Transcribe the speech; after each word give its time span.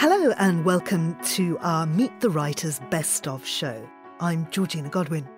Hello, 0.00 0.32
and 0.38 0.64
welcome 0.64 1.14
to 1.24 1.58
our 1.58 1.84
Meet 1.84 2.20
the 2.20 2.30
Writers 2.30 2.80
Best 2.88 3.28
of 3.28 3.44
show. 3.44 3.86
I'm 4.18 4.50
Georgina 4.50 4.88
Godwin. 4.88 5.28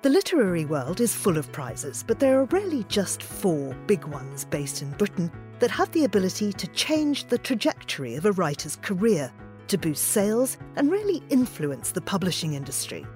The 0.00 0.08
literary 0.08 0.64
world 0.64 1.02
is 1.02 1.14
full 1.14 1.36
of 1.36 1.52
prizes, 1.52 2.02
but 2.06 2.18
there 2.18 2.40
are 2.40 2.46
rarely 2.46 2.84
just 2.84 3.22
four 3.22 3.74
big 3.86 4.06
ones 4.06 4.46
based 4.46 4.80
in 4.80 4.92
Britain 4.92 5.30
that 5.58 5.70
have 5.70 5.92
the 5.92 6.04
ability 6.04 6.50
to 6.50 6.66
change 6.68 7.26
the 7.26 7.36
trajectory 7.36 8.14
of 8.14 8.24
a 8.24 8.32
writer's 8.32 8.76
career, 8.76 9.30
to 9.66 9.76
boost 9.76 10.04
sales, 10.04 10.56
and 10.76 10.90
really 10.90 11.22
influence 11.28 11.92
the 11.92 12.00
publishing 12.00 12.54
industry. 12.54 13.06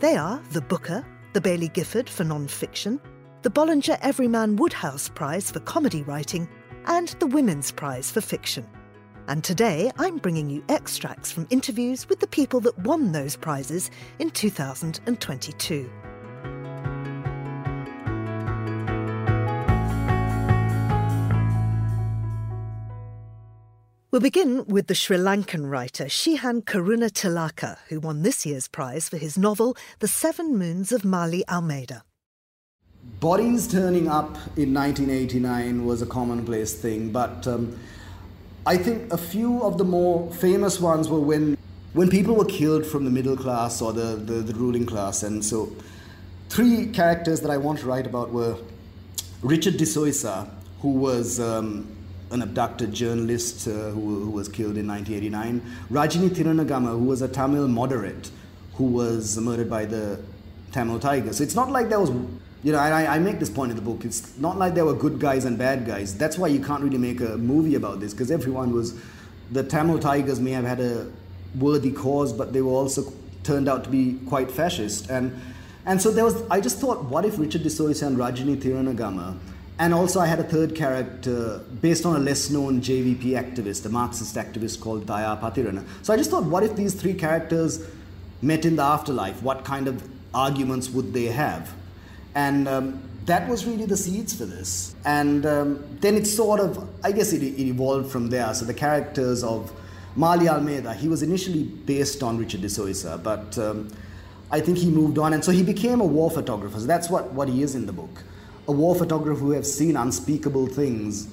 They 0.00 0.18
are 0.18 0.42
the 0.52 0.60
Booker, 0.60 1.02
the 1.32 1.40
Baillie 1.40 1.72
Gifford 1.72 2.10
for 2.10 2.24
non 2.24 2.46
fiction, 2.46 3.00
the 3.40 3.50
Bollinger 3.50 3.98
Everyman 4.02 4.56
Wodehouse 4.56 5.08
Prize 5.08 5.50
for 5.50 5.60
comedy 5.60 6.02
writing, 6.02 6.46
and 6.84 7.08
the 7.20 7.26
Women's 7.26 7.72
Prize 7.72 8.10
for 8.10 8.20
fiction. 8.20 8.66
And 9.28 9.42
today 9.42 9.90
I'm 9.98 10.18
bringing 10.18 10.48
you 10.50 10.62
extracts 10.68 11.32
from 11.32 11.48
interviews 11.50 12.08
with 12.08 12.20
the 12.20 12.28
people 12.28 12.60
that 12.60 12.78
won 12.78 13.10
those 13.10 13.34
prizes 13.34 13.90
in 14.20 14.30
2022. 14.30 15.90
We'll 24.12 24.20
begin 24.22 24.64
with 24.66 24.86
the 24.86 24.94
Sri 24.94 25.18
Lankan 25.18 25.68
writer 25.68 26.04
Shehan 26.04 26.62
Karunatilaka, 26.62 27.78
who 27.88 28.00
won 28.00 28.22
this 28.22 28.46
year's 28.46 28.68
prize 28.68 29.08
for 29.08 29.18
his 29.18 29.36
novel 29.36 29.76
The 29.98 30.08
Seven 30.08 30.56
Moons 30.56 30.92
of 30.92 31.02
Maali 31.02 31.42
Almeida. 31.50 32.02
Bodies 33.20 33.66
turning 33.66 34.08
up 34.08 34.36
in 34.56 34.72
1989 34.72 35.84
was 35.84 36.00
a 36.00 36.06
commonplace 36.06 36.74
thing, 36.74 37.10
but 37.10 37.46
um, 37.46 37.78
I 38.66 38.76
think 38.76 39.12
a 39.12 39.16
few 39.16 39.62
of 39.62 39.78
the 39.78 39.84
more 39.84 40.32
famous 40.34 40.80
ones 40.80 41.08
were 41.08 41.20
when 41.20 41.56
when 41.92 42.10
people 42.10 42.34
were 42.34 42.44
killed 42.44 42.84
from 42.84 43.04
the 43.04 43.10
middle 43.10 43.36
class 43.36 43.80
or 43.80 43.92
the, 43.92 44.16
the, 44.16 44.34
the 44.34 44.52
ruling 44.54 44.84
class. 44.84 45.22
And 45.22 45.42
so, 45.42 45.72
three 46.50 46.88
characters 46.88 47.40
that 47.40 47.50
I 47.50 47.56
want 47.56 47.78
to 47.78 47.86
write 47.86 48.06
about 48.06 48.32
were 48.32 48.58
Richard 49.40 49.78
de 49.78 49.84
Zoysa, 49.84 50.50
who 50.80 50.90
was 50.90 51.40
um, 51.40 51.86
an 52.32 52.42
abducted 52.42 52.92
journalist 52.92 53.66
uh, 53.68 53.90
who, 53.90 54.24
who, 54.24 54.30
was 54.30 54.48
killed 54.48 54.76
in 54.76 54.86
1989, 54.86 55.62
Rajini 55.90 56.28
Thiranagama, 56.28 56.90
who 56.90 57.04
was 57.04 57.22
a 57.22 57.28
Tamil 57.28 57.68
moderate 57.68 58.30
who 58.74 58.84
was 58.84 59.38
murdered 59.38 59.70
by 59.70 59.86
the 59.86 60.20
Tamil 60.72 60.98
Tigers. 60.98 61.38
So 61.38 61.44
it's 61.44 61.54
not 61.54 61.70
like 61.70 61.88
there 61.88 62.00
was 62.00 62.10
you 62.66 62.72
know, 62.72 62.78
I, 62.78 63.14
I 63.14 63.18
make 63.20 63.38
this 63.38 63.48
point 63.48 63.70
in 63.70 63.76
the 63.76 63.82
book. 63.82 64.04
It's 64.04 64.36
not 64.38 64.58
like 64.58 64.74
there 64.74 64.84
were 64.84 64.92
good 64.92 65.20
guys 65.20 65.44
and 65.44 65.56
bad 65.56 65.86
guys. 65.86 66.18
That's 66.18 66.36
why 66.36 66.48
you 66.48 66.58
can't 66.58 66.82
really 66.82 66.98
make 66.98 67.20
a 67.20 67.36
movie 67.36 67.76
about 67.76 68.00
this 68.00 68.12
because 68.12 68.32
everyone 68.32 68.72
was. 68.72 68.92
The 69.52 69.62
Tamil 69.62 70.00
Tigers 70.00 70.40
may 70.40 70.50
have 70.50 70.64
had 70.64 70.80
a 70.80 71.08
worthy 71.56 71.92
cause, 71.92 72.32
but 72.32 72.52
they 72.52 72.62
were 72.62 72.72
also 72.72 73.12
turned 73.44 73.68
out 73.68 73.84
to 73.84 73.90
be 73.90 74.18
quite 74.26 74.50
fascist. 74.50 75.08
And 75.10 75.40
and 75.84 76.02
so 76.02 76.10
there 76.10 76.24
was. 76.24 76.42
I 76.50 76.60
just 76.60 76.80
thought, 76.80 77.04
what 77.04 77.24
if 77.24 77.38
Richard 77.38 77.62
de 77.62 77.68
Zoysa 77.68 78.08
and 78.08 78.18
Rajini 78.18 78.56
Thiranagama, 78.56 79.38
and 79.78 79.94
also 79.94 80.18
I 80.18 80.26
had 80.26 80.40
a 80.40 80.48
third 80.56 80.74
character 80.74 81.60
based 81.80 82.04
on 82.04 82.16
a 82.16 82.18
less-known 82.18 82.80
JVP 82.80 83.26
activist, 83.44 83.86
a 83.86 83.90
Marxist 83.90 84.34
activist 84.34 84.80
called 84.80 85.06
Daya 85.06 85.40
Pathirana. 85.40 85.84
So 86.02 86.12
I 86.12 86.16
just 86.16 86.32
thought, 86.32 86.42
what 86.42 86.64
if 86.64 86.74
these 86.74 86.94
three 86.94 87.14
characters 87.14 87.86
met 88.42 88.64
in 88.64 88.74
the 88.74 88.82
afterlife? 88.82 89.40
What 89.40 89.64
kind 89.64 89.86
of 89.86 90.02
arguments 90.34 90.90
would 90.90 91.12
they 91.12 91.26
have? 91.26 91.72
And 92.36 92.68
um, 92.68 93.02
that 93.24 93.48
was 93.48 93.64
really 93.64 93.86
the 93.86 93.96
seeds 93.96 94.34
for 94.34 94.44
this. 94.44 94.94
And 95.06 95.46
um, 95.46 95.98
then 96.00 96.16
it 96.16 96.26
sort 96.26 96.60
of, 96.60 96.86
I 97.02 97.10
guess 97.10 97.32
it, 97.32 97.42
it, 97.42 97.58
evolved 97.58 98.12
from 98.12 98.28
there. 98.28 98.52
So 98.52 98.66
the 98.66 98.74
characters 98.74 99.42
of 99.42 99.72
Maali 100.16 100.46
Almeida, 100.46 100.92
he 100.92 101.08
was 101.08 101.22
initially 101.22 101.64
based 101.64 102.22
on 102.22 102.36
Richard 102.36 102.60
de 102.60 102.68
Zoysa, 102.68 103.20
but 103.22 103.56
um, 103.58 103.88
I 104.50 104.60
think 104.60 104.76
he 104.76 104.90
moved 104.90 105.16
on. 105.16 105.32
And 105.32 105.42
so 105.42 105.50
he 105.50 105.62
became 105.62 106.02
a 106.02 106.04
war 106.04 106.30
photographer. 106.30 106.78
So 106.78 106.86
that's 106.86 107.08
what, 107.08 107.32
what 107.32 107.48
he 107.48 107.62
is 107.62 107.74
in 107.74 107.86
the 107.86 107.92
book 107.92 108.22
a 108.68 108.72
war 108.72 108.96
photographer 108.96 109.38
who 109.38 109.52
has 109.52 109.72
seen 109.72 109.96
unspeakable 109.96 110.66
things 110.66 111.28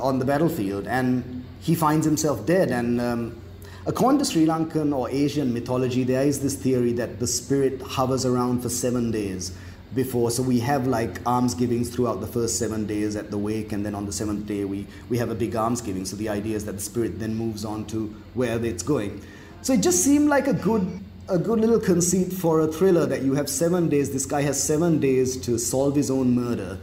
on 0.00 0.18
the 0.18 0.24
battlefield. 0.24 0.86
And 0.86 1.44
he 1.60 1.74
finds 1.74 2.06
himself 2.06 2.46
dead. 2.46 2.70
And 2.70 2.98
um, 2.98 3.40
according 3.86 4.18
to 4.20 4.24
Sri 4.24 4.46
Lankan 4.46 4.96
or 4.96 5.10
Asian 5.10 5.52
mythology, 5.52 6.02
there 6.02 6.22
is 6.22 6.40
this 6.40 6.54
theory 6.54 6.92
that 6.94 7.20
the 7.20 7.26
spirit 7.26 7.82
hovers 7.82 8.24
around 8.24 8.62
for 8.62 8.70
seven 8.70 9.10
days 9.10 9.52
before. 9.94 10.30
So 10.30 10.42
we 10.42 10.60
have 10.60 10.86
like 10.86 11.20
almsgivings 11.26 11.90
throughout 11.90 12.20
the 12.20 12.26
first 12.26 12.58
seven 12.58 12.86
days 12.86 13.16
at 13.16 13.30
the 13.30 13.38
wake, 13.38 13.72
and 13.72 13.84
then 13.84 13.94
on 13.94 14.06
the 14.06 14.12
seventh 14.12 14.46
day 14.46 14.64
we, 14.64 14.86
we 15.08 15.18
have 15.18 15.30
a 15.30 15.34
big 15.34 15.56
almsgiving. 15.56 16.04
So 16.04 16.16
the 16.16 16.28
idea 16.28 16.56
is 16.56 16.64
that 16.66 16.72
the 16.72 16.82
spirit 16.82 17.18
then 17.18 17.34
moves 17.34 17.64
on 17.64 17.86
to 17.86 18.14
where 18.34 18.62
it's 18.64 18.82
going. 18.82 19.22
So 19.62 19.72
it 19.72 19.80
just 19.80 20.04
seemed 20.04 20.28
like 20.28 20.46
a 20.46 20.52
good 20.52 21.00
a 21.30 21.38
good 21.38 21.60
little 21.60 21.78
conceit 21.78 22.32
for 22.32 22.60
a 22.60 22.66
thriller 22.66 23.04
that 23.04 23.20
you 23.20 23.34
have 23.34 23.50
seven 23.50 23.90
days. 23.90 24.10
This 24.10 24.24
guy 24.24 24.40
has 24.42 24.62
seven 24.62 24.98
days 24.98 25.36
to 25.42 25.58
solve 25.58 25.94
his 25.94 26.10
own 26.10 26.34
murder, 26.34 26.78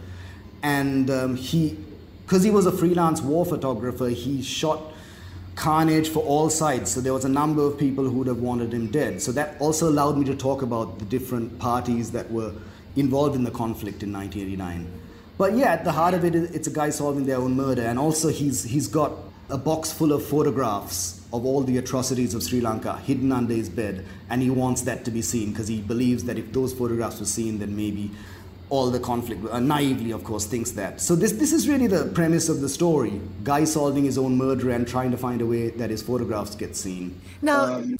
and 0.61 1.09
um, 1.09 1.35
he, 1.35 1.77
because 2.25 2.44
he 2.44 2.51
was 2.51 2.65
a 2.65 2.71
freelance 2.71 3.21
war 3.21 3.45
photographer, 3.45 4.09
he 4.09 4.41
shot 4.41 4.81
carnage 5.55 6.09
for 6.09 6.19
all 6.19 6.49
sides. 6.49 6.91
So 6.91 7.01
there 7.01 7.13
was 7.13 7.25
a 7.25 7.29
number 7.29 7.63
of 7.63 7.77
people 7.77 8.03
who 8.03 8.17
would 8.19 8.27
have 8.27 8.39
wanted 8.39 8.73
him 8.73 8.91
dead. 8.91 9.21
So 9.21 9.31
that 9.31 9.55
also 9.59 9.89
allowed 9.89 10.17
me 10.17 10.25
to 10.25 10.35
talk 10.35 10.61
about 10.61 10.99
the 10.99 11.05
different 11.05 11.57
parties 11.59 12.11
that 12.11 12.29
were 12.29 12.53
involved 12.95 13.35
in 13.35 13.44
the 13.44 13.51
conflict 13.51 14.03
in 14.03 14.13
1989. 14.13 15.01
But 15.38 15.56
yeah, 15.56 15.73
at 15.73 15.83
the 15.83 15.91
heart 15.91 16.13
of 16.13 16.23
it, 16.23 16.35
it's 16.35 16.67
a 16.67 16.72
guy 16.72 16.89
solving 16.89 17.25
their 17.25 17.38
own 17.38 17.56
murder, 17.56 17.81
and 17.81 18.00
also 18.00 18.29
he's 18.29 18.63
he's 18.63 18.88
got 18.88 19.11
a 19.50 19.57
box 19.57 19.91
full 19.91 20.13
of 20.13 20.25
photographs 20.25 21.22
of 21.33 21.45
all 21.45 21.61
the 21.61 21.78
atrocities 21.78 22.33
of 22.33 22.41
Sri 22.41 22.61
Lanka 22.61 22.97
hidden 22.97 23.31
under 23.31 23.53
his 23.53 23.69
bed, 23.69 24.06
and 24.29 24.41
he 24.41 24.50
wants 24.50 24.83
that 24.83 25.03
to 25.06 25.11
be 25.11 25.22
seen 25.22 25.51
because 25.51 25.67
he 25.67 25.81
believes 25.81 26.23
that 26.23 26.38
if 26.38 26.53
those 26.53 26.73
photographs 26.73 27.19
were 27.19 27.25
seen, 27.25 27.59
then 27.59 27.75
maybe 27.75 28.11
all 28.69 28.89
the 28.89 29.00
conflict, 29.00 29.45
uh, 29.51 29.59
naively, 29.59 30.12
of 30.12 30.23
course, 30.23 30.45
thinks 30.45 30.72
that. 30.72 31.00
So 31.00 31.16
this 31.16 31.33
this 31.33 31.51
is 31.51 31.67
really 31.69 31.88
the 31.88 32.06
premise 32.13 32.50
of 32.50 32.62
the 32.62 32.69
story: 32.69 33.22
guy 33.44 33.66
solving 33.66 34.06
his 34.06 34.17
own 34.17 34.38
murder 34.38 34.72
and 34.72 34.88
trying 34.88 35.12
to 35.12 35.17
find 35.17 35.41
a 35.41 35.45
way 35.45 35.69
that 35.69 35.89
his 35.89 36.01
photographs 36.01 36.56
get 36.56 36.75
seen. 36.75 37.19
Now, 37.41 37.75
um, 37.75 37.97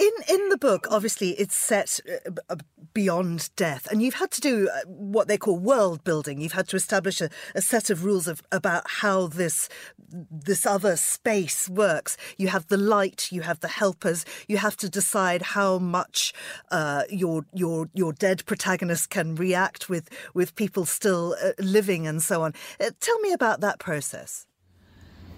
in 0.00 0.12
in 0.28 0.48
the 0.48 0.56
book, 0.56 0.86
obviously, 0.90 1.30
it's 1.32 1.54
set 1.54 2.00
uh, 2.48 2.56
beyond 2.94 3.50
death, 3.54 3.86
and 3.90 4.02
you've 4.02 4.14
had 4.14 4.30
to 4.32 4.40
do 4.40 4.68
uh, 4.68 4.80
what 4.86 5.28
they 5.28 5.36
call 5.36 5.58
world 5.58 6.02
building. 6.04 6.40
You've 6.40 6.52
had 6.60 6.68
to 6.68 6.76
establish 6.76 7.20
a, 7.20 7.28
a 7.54 7.60
set 7.60 7.90
of 7.90 8.02
rules 8.04 8.26
of 8.26 8.42
about 8.50 8.84
how 8.86 9.26
this 9.26 9.68
this 10.08 10.64
other 10.64 10.96
space 10.96 11.68
works. 11.68 12.16
You 12.38 12.48
have 12.48 12.66
the 12.68 12.78
light, 12.78 13.28
you 13.30 13.42
have 13.42 13.60
the 13.60 13.68
helpers. 13.68 14.24
You 14.48 14.56
have 14.56 14.76
to 14.78 14.88
decide 14.88 15.42
how 15.42 15.78
much 15.78 16.32
uh, 16.70 17.02
your 17.10 17.44
your 17.52 17.90
your 17.92 18.14
dead 18.14 18.46
protagonist 18.46 19.10
can 19.10 19.34
react 19.34 19.90
with 19.90 20.08
with 20.32 20.56
people 20.56 20.86
still 20.86 21.36
uh, 21.44 21.52
living 21.58 22.06
and 22.06 22.22
so 22.22 22.42
on. 22.42 22.54
Tell 23.00 23.20
me 23.20 23.32
about 23.32 23.60
that 23.60 23.78
process 23.78 24.46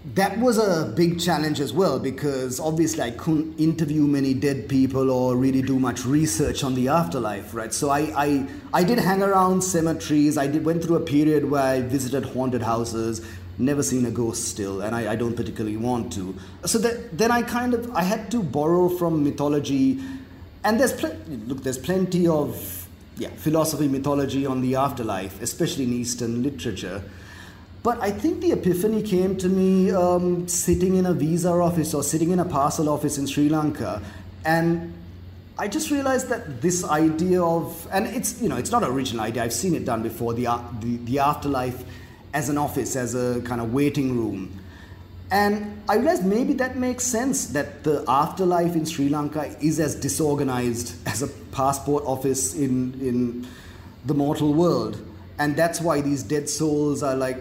that 0.04 0.36
was 0.38 0.58
a 0.58 0.92
big 0.96 1.20
challenge 1.20 1.60
as 1.60 1.72
well 1.72 1.98
because 1.98 2.58
obviously 2.58 3.02
I 3.02 3.12
couldn't 3.12 3.58
interview 3.58 4.02
many 4.02 4.34
dead 4.34 4.68
people 4.68 5.10
or 5.10 5.36
really 5.36 5.62
do 5.62 5.78
much 5.78 6.04
research 6.04 6.64
on 6.64 6.74
the 6.74 6.88
afterlife, 6.88 7.54
right? 7.54 7.72
So 7.72 7.90
I, 7.90 8.12
I, 8.16 8.46
I 8.74 8.84
did 8.84 8.98
hang 8.98 9.22
around 9.22 9.62
cemeteries. 9.62 10.36
I 10.36 10.48
did, 10.48 10.64
went 10.64 10.82
through 10.82 10.96
a 10.96 11.00
period 11.00 11.48
where 11.48 11.62
I 11.62 11.82
visited 11.82 12.24
haunted 12.24 12.62
houses, 12.62 13.24
never 13.58 13.82
seen 13.82 14.04
a 14.06 14.10
ghost 14.10 14.48
still, 14.48 14.80
and 14.80 14.94
I, 14.94 15.12
I 15.12 15.16
don't 15.16 15.36
particularly 15.36 15.76
want 15.76 16.12
to. 16.14 16.34
So 16.64 16.78
that, 16.78 17.16
then 17.16 17.30
I 17.30 17.42
kind 17.42 17.72
of 17.72 17.94
I 17.94 18.02
had 18.02 18.28
to 18.32 18.42
borrow 18.42 18.88
from 18.88 19.22
mythology, 19.22 20.02
and 20.64 20.80
there's 20.80 20.92
pl- 20.92 21.16
look 21.46 21.62
there's 21.62 21.78
plenty 21.78 22.26
of 22.26 22.88
yeah 23.18 23.30
philosophy 23.36 23.86
mythology 23.86 24.46
on 24.46 24.62
the 24.62 24.74
afterlife, 24.74 25.40
especially 25.40 25.84
in 25.84 25.92
Eastern 25.92 26.42
literature. 26.42 27.04
But 27.82 28.00
I 28.00 28.12
think 28.12 28.40
the 28.40 28.52
epiphany 28.52 29.02
came 29.02 29.36
to 29.38 29.48
me 29.48 29.90
um, 29.90 30.46
sitting 30.46 30.94
in 30.94 31.06
a 31.06 31.12
visa 31.12 31.50
office 31.50 31.94
or 31.94 32.04
sitting 32.04 32.30
in 32.30 32.38
a 32.38 32.44
parcel 32.44 32.88
office 32.88 33.18
in 33.18 33.26
Sri 33.26 33.48
Lanka. 33.48 34.00
And 34.44 34.94
I 35.58 35.66
just 35.66 35.90
realized 35.90 36.28
that 36.28 36.62
this 36.62 36.84
idea 36.84 37.42
of, 37.42 37.88
and 37.92 38.06
it's, 38.06 38.40
you 38.40 38.48
know, 38.48 38.56
it's 38.56 38.70
not 38.70 38.84
an 38.84 38.90
original 38.90 39.24
idea, 39.24 39.42
I've 39.42 39.52
seen 39.52 39.74
it 39.74 39.84
done 39.84 40.02
before, 40.02 40.32
the, 40.32 40.44
the, 40.80 40.96
the 40.98 41.18
afterlife 41.18 41.82
as 42.32 42.48
an 42.48 42.56
office, 42.56 42.94
as 42.94 43.14
a 43.14 43.40
kind 43.42 43.60
of 43.60 43.74
waiting 43.74 44.16
room. 44.16 44.60
And 45.32 45.82
I 45.88 45.96
realized 45.96 46.24
maybe 46.24 46.52
that 46.54 46.76
makes 46.76 47.04
sense 47.04 47.46
that 47.48 47.84
the 47.84 48.04
afterlife 48.06 48.76
in 48.76 48.84
Sri 48.84 49.08
Lanka 49.08 49.56
is 49.60 49.80
as 49.80 49.94
disorganized 49.96 50.94
as 51.08 51.22
a 51.22 51.28
passport 51.28 52.04
office 52.06 52.54
in, 52.54 52.94
in 53.00 53.46
the 54.04 54.14
mortal 54.14 54.54
world. 54.54 55.04
And 55.38 55.56
that's 55.56 55.80
why 55.80 56.00
these 56.00 56.22
dead 56.22 56.48
souls 56.48 57.02
are 57.02 57.16
like 57.16 57.38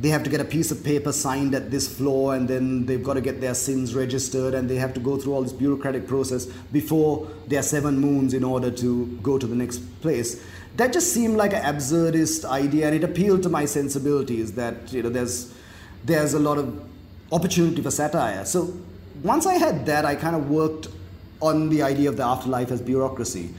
they 0.00 0.08
have 0.08 0.24
to 0.24 0.30
get 0.30 0.40
a 0.40 0.44
piece 0.44 0.70
of 0.70 0.82
paper 0.82 1.12
signed 1.12 1.54
at 1.54 1.70
this 1.70 1.86
floor 1.86 2.34
and 2.34 2.48
then 2.48 2.84
they've 2.86 3.04
got 3.04 3.14
to 3.14 3.20
get 3.20 3.40
their 3.40 3.54
sins 3.54 3.94
registered 3.94 4.54
and 4.54 4.68
they 4.68 4.76
have 4.76 4.92
to 4.94 5.00
go 5.00 5.16
through 5.16 5.32
all 5.32 5.42
this 5.42 5.52
bureaucratic 5.52 6.06
process 6.06 6.46
before 6.72 7.28
their 7.46 7.62
seven 7.62 7.98
moons 7.98 8.34
in 8.34 8.42
order 8.42 8.70
to 8.70 9.06
go 9.22 9.38
to 9.38 9.46
the 9.46 9.54
next 9.54 9.78
place 10.00 10.42
that 10.76 10.92
just 10.92 11.12
seemed 11.12 11.36
like 11.36 11.52
an 11.52 11.62
absurdist 11.62 12.44
idea 12.44 12.86
and 12.86 12.96
it 12.96 13.04
appealed 13.04 13.42
to 13.42 13.48
my 13.48 13.64
sensibilities 13.64 14.52
that 14.52 14.92
you 14.92 15.02
know 15.02 15.08
there's 15.08 15.54
there's 16.04 16.34
a 16.34 16.40
lot 16.40 16.58
of 16.58 16.84
opportunity 17.30 17.80
for 17.80 17.90
satire 17.90 18.44
so 18.44 18.74
once 19.24 19.46
I 19.46 19.54
had 19.54 19.86
that, 19.86 20.04
I 20.04 20.14
kind 20.14 20.36
of 20.36 20.50
worked 20.50 20.88
on 21.40 21.70
the 21.70 21.82
idea 21.82 22.08
of 22.08 22.16
the 22.16 22.24
afterlife 22.24 22.70
as 22.70 22.80
bureaucracy. 22.80 23.54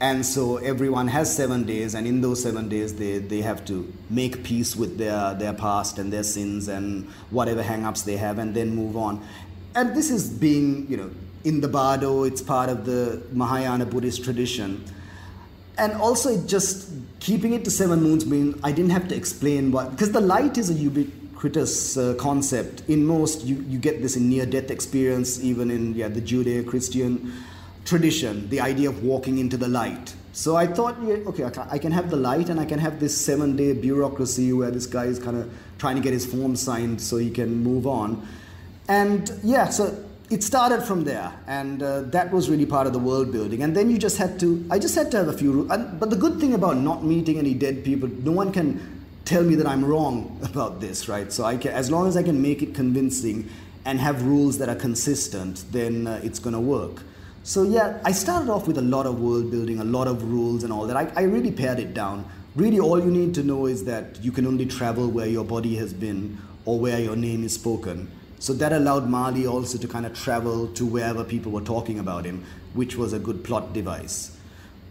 And 0.00 0.24
so 0.24 0.58
everyone 0.58 1.08
has 1.08 1.34
seven 1.34 1.64
days, 1.64 1.94
and 1.94 2.06
in 2.06 2.20
those 2.20 2.40
seven 2.40 2.68
days, 2.68 2.94
they, 2.94 3.18
they 3.18 3.40
have 3.42 3.64
to 3.64 3.92
make 4.08 4.44
peace 4.44 4.76
with 4.76 4.96
their, 4.96 5.34
their 5.34 5.52
past 5.52 5.98
and 5.98 6.12
their 6.12 6.22
sins 6.22 6.68
and 6.68 7.08
whatever 7.30 7.64
hang 7.64 7.84
ups 7.84 8.02
they 8.02 8.16
have, 8.16 8.38
and 8.38 8.54
then 8.54 8.76
move 8.76 8.96
on. 8.96 9.26
And 9.74 9.96
this 9.96 10.10
is 10.10 10.30
being, 10.30 10.86
you 10.88 10.96
know, 10.96 11.10
in 11.42 11.60
the 11.60 11.68
Bardo, 11.68 12.22
it's 12.22 12.40
part 12.40 12.68
of 12.68 12.84
the 12.84 13.22
Mahayana 13.32 13.86
Buddhist 13.86 14.22
tradition. 14.22 14.84
And 15.78 15.92
also, 15.94 16.46
just 16.46 16.90
keeping 17.18 17.52
it 17.52 17.64
to 17.64 17.70
seven 17.70 18.00
moons 18.00 18.24
means 18.24 18.56
I 18.62 18.70
didn't 18.70 18.90
have 18.90 19.08
to 19.08 19.16
explain 19.16 19.72
what, 19.72 19.90
because 19.90 20.12
the 20.12 20.20
light 20.20 20.58
is 20.58 20.70
a 20.70 20.74
ubiquitous 20.74 21.96
uh, 21.96 22.14
concept. 22.18 22.82
In 22.88 23.04
most, 23.04 23.44
you, 23.44 23.64
you 23.68 23.78
get 23.78 24.00
this 24.00 24.16
in 24.16 24.28
near 24.28 24.46
death 24.46 24.70
experience, 24.70 25.42
even 25.42 25.72
in 25.72 25.94
yeah, 25.94 26.08
the 26.08 26.20
Judeo 26.20 26.66
Christian 26.66 27.32
tradition, 27.88 28.48
the 28.50 28.60
idea 28.60 28.88
of 28.88 29.02
walking 29.02 29.38
into 29.38 29.56
the 29.56 29.68
light. 29.68 30.14
So 30.32 30.56
I 30.56 30.66
thought, 30.66 30.96
okay, 30.98 31.50
I 31.70 31.78
can 31.78 31.90
have 31.90 32.10
the 32.10 32.16
light 32.16 32.48
and 32.48 32.60
I 32.60 32.64
can 32.64 32.78
have 32.78 33.00
this 33.00 33.18
seven 33.18 33.56
day 33.56 33.72
bureaucracy 33.72 34.52
where 34.52 34.70
this 34.70 34.86
guy 34.86 35.06
is 35.06 35.18
kind 35.18 35.36
of 35.36 35.50
trying 35.78 35.96
to 35.96 36.02
get 36.02 36.12
his 36.12 36.26
form 36.26 36.54
signed 36.54 37.00
so 37.00 37.16
he 37.16 37.30
can 37.30 37.62
move 37.62 37.86
on. 37.86 38.26
And 38.88 39.30
yeah, 39.42 39.68
so 39.68 40.04
it 40.30 40.44
started 40.44 40.82
from 40.82 41.04
there, 41.04 41.32
and 41.46 41.82
uh, 41.82 42.02
that 42.02 42.30
was 42.30 42.50
really 42.50 42.66
part 42.66 42.86
of 42.86 42.92
the 42.92 42.98
world 42.98 43.32
building. 43.32 43.62
And 43.62 43.74
then 43.74 43.90
you 43.90 43.96
just 43.96 44.18
had 44.18 44.38
to, 44.40 44.64
I 44.70 44.78
just 44.78 44.94
had 44.94 45.10
to 45.12 45.16
have 45.16 45.28
a 45.28 45.32
few 45.32 45.52
rules. 45.52 45.68
But 45.68 46.10
the 46.10 46.16
good 46.16 46.38
thing 46.38 46.54
about 46.54 46.76
not 46.76 47.02
meeting 47.02 47.38
any 47.38 47.54
dead 47.54 47.82
people, 47.84 48.08
no 48.08 48.32
one 48.32 48.52
can 48.52 49.06
tell 49.24 49.42
me 49.42 49.54
that 49.54 49.66
I'm 49.66 49.84
wrong 49.84 50.38
about 50.44 50.80
this, 50.80 51.08
right? 51.08 51.32
So 51.32 51.44
I 51.44 51.56
can, 51.56 51.72
as 51.72 51.90
long 51.90 52.06
as 52.06 52.16
I 52.16 52.22
can 52.22 52.40
make 52.42 52.62
it 52.62 52.74
convincing 52.74 53.48
and 53.84 53.98
have 54.00 54.22
rules 54.22 54.58
that 54.58 54.68
are 54.68 54.74
consistent, 54.74 55.64
then 55.72 56.06
uh, 56.06 56.20
it's 56.22 56.38
going 56.38 56.54
to 56.54 56.60
work. 56.60 57.02
So 57.48 57.62
yeah, 57.62 57.98
I 58.04 58.12
started 58.12 58.50
off 58.50 58.66
with 58.66 58.76
a 58.76 58.82
lot 58.82 59.06
of 59.06 59.20
world 59.20 59.50
building, 59.50 59.80
a 59.80 59.84
lot 59.84 60.06
of 60.06 60.22
rules 60.22 60.64
and 60.64 60.70
all 60.70 60.86
that. 60.86 60.98
I, 60.98 61.10
I 61.16 61.22
really 61.22 61.50
pared 61.50 61.78
it 61.78 61.94
down. 61.94 62.26
Really, 62.54 62.78
all 62.78 63.02
you 63.02 63.10
need 63.10 63.34
to 63.36 63.42
know 63.42 63.64
is 63.64 63.86
that 63.86 64.22
you 64.22 64.32
can 64.32 64.46
only 64.46 64.66
travel 64.66 65.08
where 65.08 65.26
your 65.26 65.46
body 65.46 65.74
has 65.76 65.94
been 65.94 66.36
or 66.66 66.78
where 66.78 67.00
your 67.00 67.16
name 67.16 67.44
is 67.44 67.54
spoken 67.54 68.10
so 68.38 68.52
that 68.52 68.74
allowed 68.74 69.08
Maali 69.08 69.50
also 69.50 69.78
to 69.78 69.88
kind 69.88 70.04
of 70.04 70.12
travel 70.12 70.68
to 70.74 70.84
wherever 70.84 71.24
people 71.24 71.50
were 71.50 71.62
talking 71.62 71.98
about 71.98 72.26
him, 72.26 72.44
which 72.74 72.96
was 72.96 73.14
a 73.14 73.18
good 73.18 73.42
plot 73.44 73.72
device. 73.72 74.36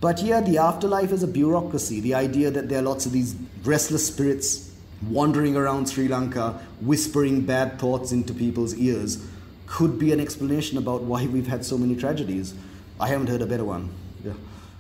But 0.01 0.24
yeah, 0.24 0.42
the 0.42 0.57
afterlife 0.57 1.12
is 1.12 1.21
a 1.21 1.27
bureaucracy. 1.27 2.00
The 2.00 2.15
idea 2.15 2.50
that 2.50 2.69
there 2.69 2.80
are 2.80 2.81
lots 2.81 3.06
of 3.06 3.12
these 3.12 3.36
restless 3.65 4.07
spirits 4.07 4.74
wandering 5.07 5.56
around 5.56 5.89
Sri 5.89 6.07
Lanka, 6.07 6.59
whispering 6.81 7.42
bad 7.42 7.77
thoughts 7.77 8.12
into 8.12 8.33
people's 8.33 8.74
ears, 8.74 9.24
could 9.68 10.00
be 10.00 10.12
an 10.12 10.19
explanation 10.19 10.78
about 10.78 11.04
why 11.04 11.25
we've 11.28 11.48
had 11.48 11.64
so 11.64 11.78
many 11.78 11.96
tragedies. 11.96 12.54
I 13.00 13.08
haven't 13.08 13.28
heard 13.28 13.42
a 13.42 13.46
better 13.46 13.66
one. 13.66 13.90
Yeah. 14.25 14.34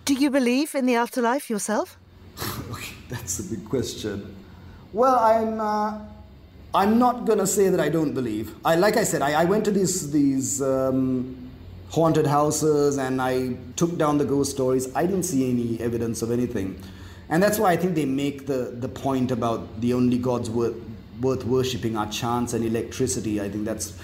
Do 0.05 0.13
you 0.13 0.29
believe 0.29 0.73
in 0.73 0.85
the 0.85 0.95
afterlife 0.95 1.49
yourself? 1.49 1.97
That's 3.09 3.39
a 3.39 3.43
big 3.43 3.67
question. 3.69 4.35
Well, 4.93 5.19
I'm. 5.19 5.59
Uh, 5.59 5.99
I'm 6.73 6.99
not 6.99 7.25
going 7.25 7.39
to 7.39 7.47
say 7.47 7.69
that 7.69 7.79
I 7.79 7.89
don't 7.89 8.13
believe. 8.13 8.53
I, 8.63 8.75
like 8.75 8.97
I 8.97 9.03
said, 9.03 9.21
I, 9.21 9.41
I 9.41 9.45
went 9.45 9.65
to 9.65 9.71
these, 9.71 10.11
these 10.11 10.61
um, 10.61 11.49
haunted 11.89 12.27
houses 12.27 12.97
and 12.97 13.21
I 13.21 13.55
took 13.75 13.97
down 13.97 14.17
the 14.17 14.25
ghost 14.25 14.51
stories. 14.51 14.93
I 14.95 15.05
didn't 15.05 15.23
see 15.23 15.49
any 15.49 15.79
evidence 15.79 16.21
of 16.21 16.29
anything. 16.29 16.79
And 17.29 17.41
that's 17.41 17.57
why 17.57 17.71
I 17.71 17.77
think 17.77 17.95
they 17.95 18.05
make 18.05 18.45
the, 18.45 18.75
the 18.77 18.89
point 18.89 19.31
about 19.31 19.81
the 19.81 19.93
only 19.93 20.17
gods 20.17 20.49
worth, 20.49 20.75
worth 21.21 21.45
worshipping 21.45 21.97
are 21.97 22.09
chance 22.11 22.53
and 22.53 22.63
electricity. 22.63 23.41
I 23.41 23.49
think 23.49 23.65
that's 23.65 23.97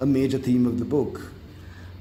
a 0.00 0.06
major 0.06 0.38
theme 0.38 0.66
of 0.66 0.78
the 0.78 0.84
book. 0.84 1.32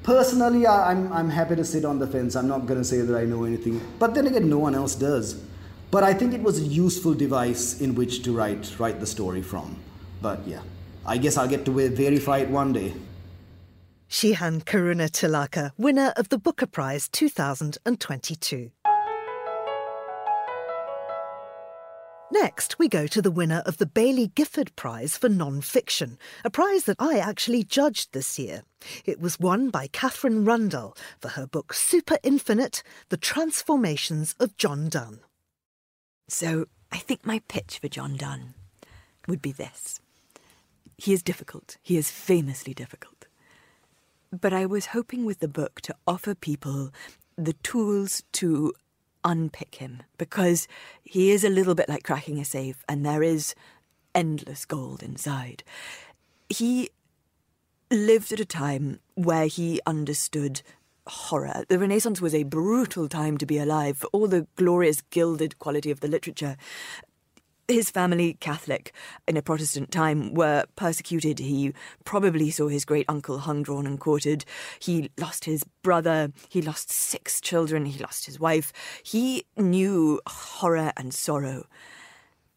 Personally, 0.04 0.68
I, 0.68 0.92
I'm, 0.92 1.12
I'm 1.12 1.30
happy 1.30 1.56
to 1.56 1.66
sit 1.66 1.84
on 1.84 1.98
the 2.00 2.08
fence. 2.08 2.36
I'm 2.36 2.48
not 2.48 2.68
going 2.68 2.80
to 2.80 2.84
say 2.84 3.02
that 3.02 3.18
I 3.18 3.26
know 3.26 3.44
anything. 3.44 3.82
But 3.98 4.14
then 4.14 4.28
again, 4.28 4.50
no 4.50 4.60
one 4.60 4.76
else 4.76 4.96
does. 4.96 5.42
But 5.90 6.04
I 6.04 6.14
think 6.14 6.34
it 6.34 6.42
was 6.42 6.60
a 6.60 6.64
useful 6.64 7.14
device 7.14 7.82
in 7.82 7.96
which 7.96 8.24
to 8.24 8.36
write, 8.36 8.76
write 8.80 9.00
the 9.00 9.08
story 9.08 9.42
from. 9.42 9.78
But 10.22 10.46
yeah, 10.48 10.62
I 11.06 11.18
guess 11.18 11.38
I'll 11.38 11.48
get 11.48 11.66
to 11.66 11.72
verify 11.90 12.40
it 12.40 12.50
one 12.50 12.74
day. 12.74 12.94
Shehan 14.10 14.64
Karunatilaka, 14.64 15.72
winner 15.78 16.14
of 16.16 16.30
the 16.30 16.38
Booker 16.38 16.68
Prize 16.68 17.10
2022. 17.10 18.72
Next, 22.42 22.78
we 22.78 22.90
go 22.90 23.08
to 23.08 23.22
the 23.22 23.32
winner 23.32 23.64
of 23.66 23.78
the 23.78 23.86
Baillie 23.86 24.36
Gifford 24.36 24.76
Prize 24.76 25.16
for 25.16 25.30
Non-Fiction, 25.30 26.18
a 26.44 26.50
prize 26.50 26.84
that 26.84 26.98
I 27.00 27.18
actually 27.18 27.64
judged 27.64 28.12
this 28.12 28.38
year. 28.38 28.64
It 29.06 29.22
was 29.22 29.40
won 29.40 29.70
by 29.70 29.88
Katherine 29.88 30.44
Rundell 30.44 30.98
for 31.18 31.30
her 31.30 31.48
book 31.48 31.74
Super 31.74 32.18
Infinite 32.24 32.84
The 33.08 33.16
Transformations 33.16 34.36
of 34.38 34.58
John 34.58 34.90
Donne. 34.90 35.22
So, 36.28 36.66
I 36.92 36.98
think 36.98 37.26
my 37.26 37.42
pitch 37.48 37.80
for 37.80 37.88
John 37.88 38.18
Donne 38.18 38.54
would 39.30 39.42
be 39.42 39.54
this. 39.54 40.02
He 40.98 41.14
is 41.14 41.24
difficult. 41.24 41.78
He 41.82 41.96
is 41.96 42.12
famously 42.12 42.74
difficult. 42.74 43.28
But 44.30 44.52
I 44.52 44.66
was 44.66 44.88
hoping 44.88 45.24
with 45.24 45.40
the 45.40 45.48
book 45.48 45.80
to 45.84 45.96
offer 46.06 46.36
people 46.36 46.92
the 47.38 47.54
tools 47.64 48.24
to 48.34 48.74
unpick 49.26 49.76
him 49.76 50.04
because 50.18 50.68
he 51.04 51.32
is 51.32 51.44
a 51.44 51.50
little 51.50 51.76
bit 51.76 51.90
like 51.90 52.04
cracking 52.04 52.40
a 52.40 52.46
safe 52.46 52.84
and 52.88 53.06
there 53.06 53.24
is 53.24 53.56
endless 54.14 54.64
gold 54.64 55.04
inside. 55.04 55.64
He 56.48 56.92
lived 57.92 58.32
at 58.32 58.40
a 58.40 58.46
time 58.46 59.00
where 59.16 59.48
he 59.48 59.82
understood 59.86 60.62
horror. 61.08 61.66
The 61.68 61.80
Renaissance 61.80 62.22
was 62.22 62.34
a 62.34 62.44
brutal 62.44 63.10
time 63.10 63.38
to 63.40 63.46
be 63.46 63.58
alive 63.58 63.98
for 63.98 64.08
all 64.08 64.28
the 64.28 64.48
glorious 64.56 65.02
gilded 65.02 65.60
quality 65.60 65.92
of 65.92 66.00
the 66.00 66.08
literature 66.08 66.56
his 67.68 67.90
family, 67.90 68.38
Catholic, 68.40 68.94
in 69.28 69.38
a 69.38 69.42
Protestant 69.42 69.92
time, 69.92 70.34
were 70.34 70.66
persecuted. 70.76 71.40
He 71.40 71.74
probably 72.04 72.52
saw 72.52 72.68
his 72.68 72.86
great 72.86 73.06
uncle 73.10 73.40
hung, 73.40 73.64
drawn, 73.64 73.88
and 73.88 74.00
quartered. 74.00 74.46
He 74.80 75.10
lost 75.18 75.46
his 75.46 75.64
brother. 75.82 76.32
He 76.50 76.62
lost 76.62 76.92
six 76.92 77.42
children. 77.42 77.86
He 77.86 78.00
lost 78.00 78.26
his 78.26 78.40
wife. 78.40 78.72
He 79.04 79.46
knew 79.58 80.22
horror 80.28 80.92
and 80.96 81.14
sorrow. 81.14 81.66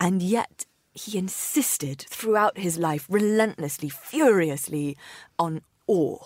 And 0.01 0.23
yet, 0.23 0.67
he 0.93 1.17
insisted 1.19 2.05
throughout 2.09 2.59
his 2.59 2.79
life, 2.79 3.07
relentlessly, 3.09 3.89
furiously, 3.89 4.97
on 5.39 5.63
awe, 5.87 6.19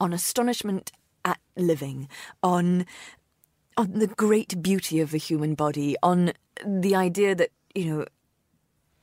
on 0.00 0.12
astonishment 0.12 0.92
at 1.24 1.38
living, 1.56 2.08
on 2.42 2.86
on 3.76 3.92
the 3.92 4.08
great 4.08 4.60
beauty 4.60 4.98
of 4.98 5.12
the 5.12 5.18
human 5.18 5.54
body, 5.54 5.94
on 6.02 6.32
the 6.66 6.96
idea 6.96 7.32
that, 7.32 7.50
you 7.76 7.84
know, 7.84 8.04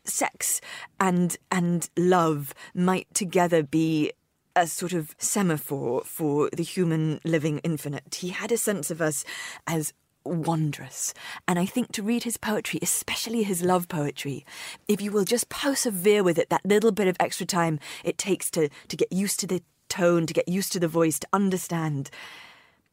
sex 0.06 0.62
and 1.00 1.38
and 1.52 1.90
love 1.98 2.54
might 2.74 3.14
together 3.14 3.64
be 3.64 4.12
a 4.56 4.68
sort 4.68 4.94
of 4.94 5.16
semaphore 5.18 6.02
for 6.06 6.50
the 6.54 6.64
human 6.64 7.20
living 7.26 7.60
infinite. 7.60 8.16
He 8.16 8.30
had 8.30 8.52
a 8.52 8.58
sense 8.58 8.90
of 8.90 9.02
us 9.02 9.26
as 9.68 9.94
wondrous. 10.24 11.14
And 11.48 11.60
I 11.60 11.66
think 11.66 11.92
to 11.92 12.04
read 12.04 12.24
his 12.24 12.38
poetry, 12.38 12.80
especially 12.82 13.44
his 13.44 13.62
love 13.62 13.88
poetry, 13.88 14.46
if 14.88 15.02
you 15.02 15.12
will 15.12 15.26
just 15.26 15.50
persevere 15.50 16.24
with 16.24 16.38
it, 16.38 16.50
that 16.50 16.66
little 16.66 16.92
bit 16.92 17.08
of 17.08 17.18
extra 17.20 17.46
time 17.46 17.80
it 18.04 18.18
takes 18.18 18.50
to, 18.52 18.70
to 18.88 18.96
get 18.96 19.12
used 19.12 19.40
to 19.42 19.48
the 19.48 19.62
tone, 19.90 20.26
to 20.26 20.34
get 20.34 20.48
used 20.48 20.72
to 20.74 20.80
the 20.80 20.88
voice, 20.88 21.20
to 21.20 21.28
understand, 21.32 22.10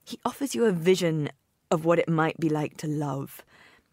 he 0.04 0.18
offers 0.24 0.54
you 0.54 0.64
a 0.64 0.72
vision 0.72 1.30
of 1.70 1.84
what 1.84 1.98
it 1.98 2.08
might 2.08 2.38
be 2.38 2.48
like 2.48 2.76
to 2.78 2.86
love 2.86 3.42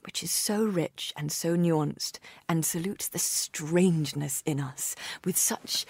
which 0.05 0.23
is 0.23 0.31
so 0.31 0.63
rich 0.63 1.13
and 1.17 1.31
so 1.31 1.55
nuanced 1.55 2.19
and 2.47 2.65
salutes 2.65 3.07
the 3.07 3.19
strangeness 3.19 4.41
in 4.45 4.59
us 4.59 4.95
with 5.25 5.37
such 5.37 5.85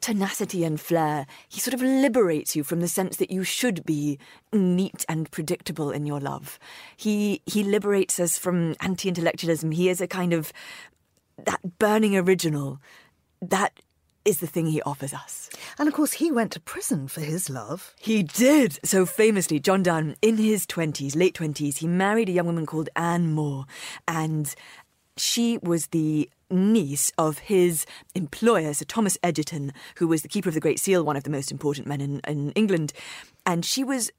tenacity 0.00 0.64
and 0.64 0.80
flair. 0.80 1.26
He 1.48 1.60
sort 1.60 1.72
of 1.72 1.80
liberates 1.80 2.54
you 2.54 2.62
from 2.62 2.80
the 2.80 2.88
sense 2.88 3.16
that 3.16 3.30
you 3.30 3.42
should 3.42 3.86
be 3.86 4.18
neat 4.52 5.04
and 5.08 5.30
predictable 5.30 5.90
in 5.90 6.04
your 6.04 6.20
love. 6.20 6.58
He 6.94 7.40
he 7.46 7.64
liberates 7.64 8.20
us 8.20 8.36
from 8.36 8.74
anti-intellectualism. 8.80 9.70
He 9.70 9.88
is 9.88 10.02
a 10.02 10.06
kind 10.06 10.34
of 10.34 10.52
that 11.42 11.78
burning 11.78 12.16
original 12.16 12.80
that 13.40 13.80
is 14.24 14.38
the 14.38 14.46
thing 14.46 14.66
he 14.66 14.82
offers 14.82 15.12
us. 15.12 15.50
And 15.78 15.88
of 15.88 15.94
course, 15.94 16.12
he 16.12 16.30
went 16.30 16.52
to 16.52 16.60
prison 16.60 17.08
for 17.08 17.20
his 17.20 17.50
love. 17.50 17.94
He 18.00 18.22
did. 18.22 18.78
So 18.84 19.06
famously, 19.06 19.60
John 19.60 19.82
Donne, 19.82 20.16
in 20.22 20.36
his 20.36 20.66
20s, 20.66 21.16
late 21.16 21.34
20s, 21.34 21.78
he 21.78 21.86
married 21.86 22.28
a 22.28 22.32
young 22.32 22.46
woman 22.46 22.66
called 22.66 22.88
Anne 22.96 23.32
More. 23.32 23.66
And 24.08 24.54
she 25.16 25.58
was 25.58 25.88
the 25.88 26.28
niece 26.50 27.12
of 27.18 27.38
his 27.38 27.86
employer, 28.14 28.72
Sir 28.74 28.84
Thomas 28.84 29.18
Egerton, 29.22 29.72
who 29.96 30.08
was 30.08 30.22
the 30.22 30.28
keeper 30.28 30.48
of 30.48 30.54
the 30.54 30.60
Great 30.60 30.78
Seal, 30.78 31.04
one 31.04 31.16
of 31.16 31.24
the 31.24 31.30
most 31.30 31.50
important 31.50 31.86
men 31.86 32.00
in, 32.00 32.20
in 32.26 32.50
England. 32.52 32.92
And 33.46 33.64
she 33.64 33.84
was 33.84 34.10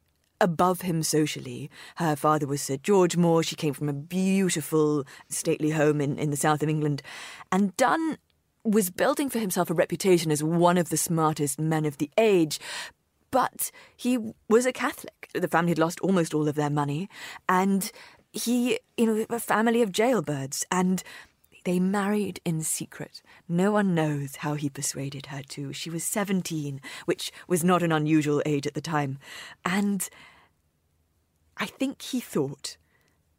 above 0.41 0.81
him 0.81 1.01
socially. 1.01 1.69
Her 1.95 2.15
father 2.15 2.45
was 2.45 2.61
Sir 2.61 2.77
George 2.77 3.17
More. 3.17 3.43
She 3.43 3.55
came 3.55 3.73
from 3.73 3.89
a 3.89 3.93
beautiful, 3.93 5.05
stately 5.29 5.71
home 5.71 6.01
in, 6.01 6.17
in 6.17 6.29
the 6.29 6.37
south 6.37 6.61
of 6.61 6.69
England. 6.69 7.01
And 7.51 7.75
Donne 7.77 8.17
was 8.65 8.89
building 8.89 9.29
for 9.29 9.39
himself 9.39 9.69
a 9.69 9.73
reputation 9.73 10.31
as 10.31 10.43
one 10.43 10.77
of 10.77 10.89
the 10.89 10.97
smartest 10.97 11.59
men 11.59 11.85
of 11.85 11.97
the 11.97 12.09
age. 12.17 12.59
but 13.31 13.69
he 13.97 14.17
was 14.47 14.65
a 14.65 14.71
Catholic. 14.71 15.29
The 15.33 15.47
family 15.49 15.71
had 15.71 15.79
lost 15.79 15.99
almost 15.99 16.33
all 16.33 16.47
of 16.47 16.55
their 16.55 16.69
money, 16.69 17.09
and 17.49 17.91
he, 18.31 18.79
you 18.95 19.05
know, 19.05 19.25
a 19.29 19.39
family 19.39 19.81
of 19.81 19.91
jailbirds, 19.91 20.65
and 20.71 21.03
they 21.65 21.79
married 21.79 22.39
in 22.45 22.61
secret. 22.61 23.21
No 23.49 23.71
one 23.73 23.93
knows 23.93 24.37
how 24.37 24.53
he 24.53 24.69
persuaded 24.69 25.25
her 25.27 25.41
to. 25.49 25.73
She 25.73 25.89
was 25.89 26.03
17, 26.05 26.79
which 27.05 27.31
was 27.47 27.61
not 27.63 27.83
an 27.83 27.91
unusual 27.91 28.41
age 28.45 28.67
at 28.67 28.73
the 28.73 28.81
time. 28.81 29.17
And 29.65 30.07
I 31.57 31.65
think 31.65 32.01
he 32.01 32.21
thought 32.21 32.77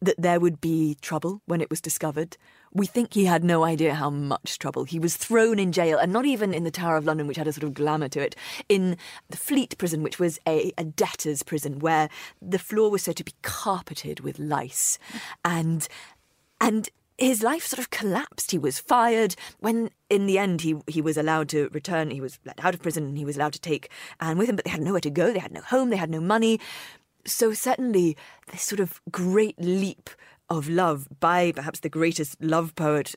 that 0.02 0.20
there 0.20 0.40
would 0.40 0.60
be 0.60 0.96
trouble 1.00 1.40
when 1.46 1.62
it 1.62 1.70
was 1.70 1.80
discovered. 1.80 2.36
We 2.76 2.84
think 2.84 3.14
he 3.14 3.24
had 3.24 3.42
no 3.42 3.64
idea 3.64 3.94
how 3.94 4.10
much 4.10 4.58
trouble. 4.58 4.84
He 4.84 4.98
was 4.98 5.16
thrown 5.16 5.58
in 5.58 5.72
jail, 5.72 5.96
and 5.96 6.12
not 6.12 6.26
even 6.26 6.52
in 6.52 6.64
the 6.64 6.70
Tower 6.70 6.98
of 6.98 7.06
London, 7.06 7.26
which 7.26 7.38
had 7.38 7.48
a 7.48 7.52
sort 7.54 7.64
of 7.64 7.72
glamour 7.72 8.10
to 8.10 8.20
it, 8.20 8.36
in 8.68 8.98
the 9.30 9.38
Fleet 9.38 9.78
prison, 9.78 10.02
which 10.02 10.18
was 10.18 10.38
a, 10.46 10.74
a 10.76 10.84
debtor's 10.84 11.42
prison, 11.42 11.78
where 11.78 12.10
the 12.42 12.58
floor 12.58 12.90
was 12.90 13.02
said 13.02 13.16
to 13.16 13.24
be 13.24 13.32
carpeted 13.40 14.20
with 14.20 14.38
lice. 14.38 14.98
And 15.42 15.88
and 16.60 16.90
his 17.16 17.42
life 17.42 17.64
sort 17.64 17.78
of 17.78 17.88
collapsed. 17.88 18.50
He 18.50 18.58
was 18.58 18.78
fired. 18.78 19.36
When 19.60 19.88
in 20.10 20.26
the 20.26 20.38
end 20.38 20.60
he 20.60 20.76
he 20.86 21.00
was 21.00 21.16
allowed 21.16 21.48
to 21.50 21.70
return, 21.72 22.10
he 22.10 22.20
was 22.20 22.38
let 22.44 22.62
out 22.62 22.74
of 22.74 22.82
prison 22.82 23.04
and 23.04 23.16
he 23.16 23.24
was 23.24 23.36
allowed 23.36 23.54
to 23.54 23.60
take 23.60 23.88
Anne 24.20 24.36
with 24.36 24.50
him, 24.50 24.56
but 24.56 24.66
they 24.66 24.70
had 24.70 24.82
nowhere 24.82 25.00
to 25.00 25.10
go, 25.10 25.32
they 25.32 25.38
had 25.38 25.52
no 25.52 25.62
home, 25.62 25.88
they 25.88 25.96
had 25.96 26.10
no 26.10 26.20
money. 26.20 26.60
So 27.24 27.54
certainly 27.54 28.16
this 28.52 28.62
sort 28.62 28.80
of 28.80 29.00
great 29.10 29.58
leap 29.58 30.10
of 30.48 30.68
love 30.68 31.08
by 31.20 31.52
perhaps 31.52 31.80
the 31.80 31.88
greatest 31.88 32.36
love 32.40 32.74
poet 32.74 33.14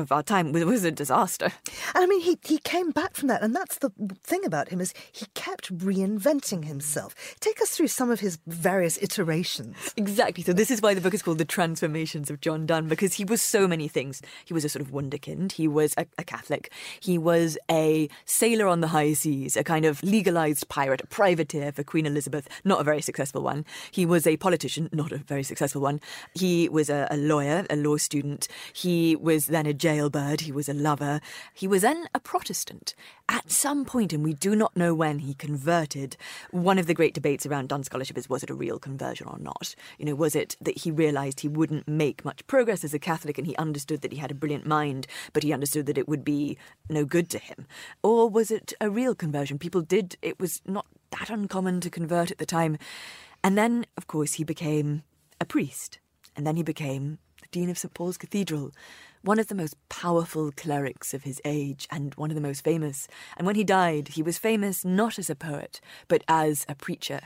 of 0.00 0.10
our 0.10 0.22
time 0.22 0.52
was, 0.52 0.64
was 0.64 0.84
a 0.84 0.90
disaster. 0.90 1.52
And 1.94 2.04
I 2.04 2.06
mean, 2.06 2.20
he, 2.20 2.38
he 2.42 2.58
came 2.58 2.90
back 2.90 3.14
from 3.14 3.28
that, 3.28 3.42
and 3.42 3.54
that's 3.54 3.78
the 3.78 3.90
thing 4.24 4.44
about 4.44 4.70
him 4.70 4.80
is 4.80 4.92
he 5.12 5.26
kept 5.34 5.76
reinventing 5.76 6.64
himself. 6.64 7.14
Take 7.40 7.60
us 7.62 7.70
through 7.70 7.88
some 7.88 8.10
of 8.10 8.20
his 8.20 8.38
various 8.46 9.00
iterations. 9.02 9.76
Exactly. 9.96 10.42
So 10.42 10.52
this 10.52 10.70
is 10.70 10.82
why 10.82 10.94
the 10.94 11.00
book 11.00 11.14
is 11.14 11.22
called 11.22 11.38
The 11.38 11.44
Transformations 11.44 12.30
of 12.30 12.40
John 12.40 12.66
Donne, 12.66 12.88
because 12.88 13.14
he 13.14 13.24
was 13.24 13.40
so 13.42 13.68
many 13.68 13.88
things. 13.88 14.22
He 14.44 14.54
was 14.54 14.64
a 14.64 14.68
sort 14.68 14.84
of 14.84 14.92
wunderkind. 14.92 15.52
He 15.52 15.68
was 15.68 15.94
a, 15.96 16.06
a 16.18 16.24
Catholic. 16.24 16.72
He 17.00 17.18
was 17.18 17.58
a 17.70 18.08
sailor 18.24 18.66
on 18.66 18.80
the 18.80 18.88
high 18.88 19.12
seas, 19.12 19.56
a 19.56 19.64
kind 19.64 19.84
of 19.84 20.02
legalized 20.02 20.68
pirate, 20.68 21.02
a 21.02 21.06
privateer 21.06 21.72
for 21.72 21.84
Queen 21.84 22.06
Elizabeth, 22.06 22.48
not 22.64 22.80
a 22.80 22.84
very 22.84 23.02
successful 23.02 23.42
one. 23.42 23.64
He 23.90 24.06
was 24.06 24.26
a 24.26 24.36
politician, 24.36 24.88
not 24.92 25.12
a 25.12 25.18
very 25.18 25.42
successful 25.42 25.82
one. 25.82 26.00
He 26.34 26.68
was 26.68 26.88
a, 26.88 27.06
a 27.10 27.16
lawyer, 27.16 27.66
a 27.68 27.76
law 27.76 27.96
student. 27.96 28.48
He 28.72 29.16
was 29.16 29.46
then 29.46 29.66
a 29.66 29.74
jailbird, 29.90 30.42
he 30.42 30.52
was 30.52 30.68
a 30.68 30.74
lover, 30.74 31.20
he 31.52 31.66
was 31.66 31.82
then 31.82 32.08
a 32.14 32.20
Protestant. 32.20 32.94
At 33.28 33.50
some 33.50 33.84
point, 33.84 34.12
and 34.12 34.22
we 34.22 34.34
do 34.34 34.54
not 34.54 34.76
know 34.76 34.94
when, 34.94 35.18
he 35.18 35.34
converted. 35.34 36.16
One 36.52 36.78
of 36.78 36.86
the 36.86 36.94
great 36.94 37.12
debates 37.12 37.44
around 37.44 37.68
Donne 37.68 37.82
scholarship 37.82 38.16
is 38.16 38.28
was 38.28 38.44
it 38.44 38.50
a 38.50 38.54
real 38.54 38.78
conversion 38.78 39.26
or 39.26 39.36
not? 39.40 39.74
You 39.98 40.04
know, 40.04 40.14
was 40.14 40.36
it 40.36 40.56
that 40.60 40.78
he 40.78 40.92
realised 40.92 41.40
he 41.40 41.48
wouldn't 41.48 41.88
make 41.88 42.24
much 42.24 42.46
progress 42.46 42.84
as 42.84 42.94
a 42.94 43.00
Catholic 43.00 43.36
and 43.36 43.48
he 43.48 43.56
understood 43.56 44.02
that 44.02 44.12
he 44.12 44.18
had 44.18 44.30
a 44.30 44.34
brilliant 44.34 44.64
mind, 44.64 45.08
but 45.32 45.42
he 45.42 45.52
understood 45.52 45.86
that 45.86 45.98
it 45.98 46.08
would 46.08 46.24
be 46.24 46.56
no 46.88 47.04
good 47.04 47.28
to 47.30 47.38
him? 47.38 47.66
Or 48.00 48.30
was 48.30 48.52
it 48.52 48.72
a 48.80 48.88
real 48.88 49.16
conversion? 49.16 49.58
People 49.58 49.82
did, 49.82 50.16
it 50.22 50.38
was 50.38 50.62
not 50.66 50.86
that 51.18 51.30
uncommon 51.30 51.80
to 51.80 51.90
convert 51.90 52.30
at 52.30 52.38
the 52.38 52.46
time. 52.46 52.78
And 53.42 53.58
then, 53.58 53.86
of 53.96 54.06
course, 54.06 54.34
he 54.34 54.44
became 54.44 55.02
a 55.40 55.44
priest. 55.44 55.98
And 56.36 56.46
then 56.46 56.54
he 56.54 56.62
became 56.62 57.18
the 57.40 57.48
Dean 57.50 57.70
of 57.70 57.78
St. 57.78 57.92
Paul's 57.92 58.16
Cathedral 58.16 58.70
one 59.22 59.38
of 59.38 59.48
the 59.48 59.54
most 59.54 59.76
powerful 59.88 60.50
clerics 60.52 61.12
of 61.12 61.24
his 61.24 61.40
age 61.44 61.86
and 61.90 62.14
one 62.14 62.30
of 62.30 62.34
the 62.34 62.40
most 62.40 62.64
famous. 62.64 63.06
And 63.36 63.46
when 63.46 63.56
he 63.56 63.64
died, 63.64 64.08
he 64.08 64.22
was 64.22 64.38
famous 64.38 64.84
not 64.84 65.18
as 65.18 65.28
a 65.28 65.34
poet, 65.34 65.80
but 66.08 66.24
as 66.26 66.64
a 66.68 66.74
preacher. 66.74 67.20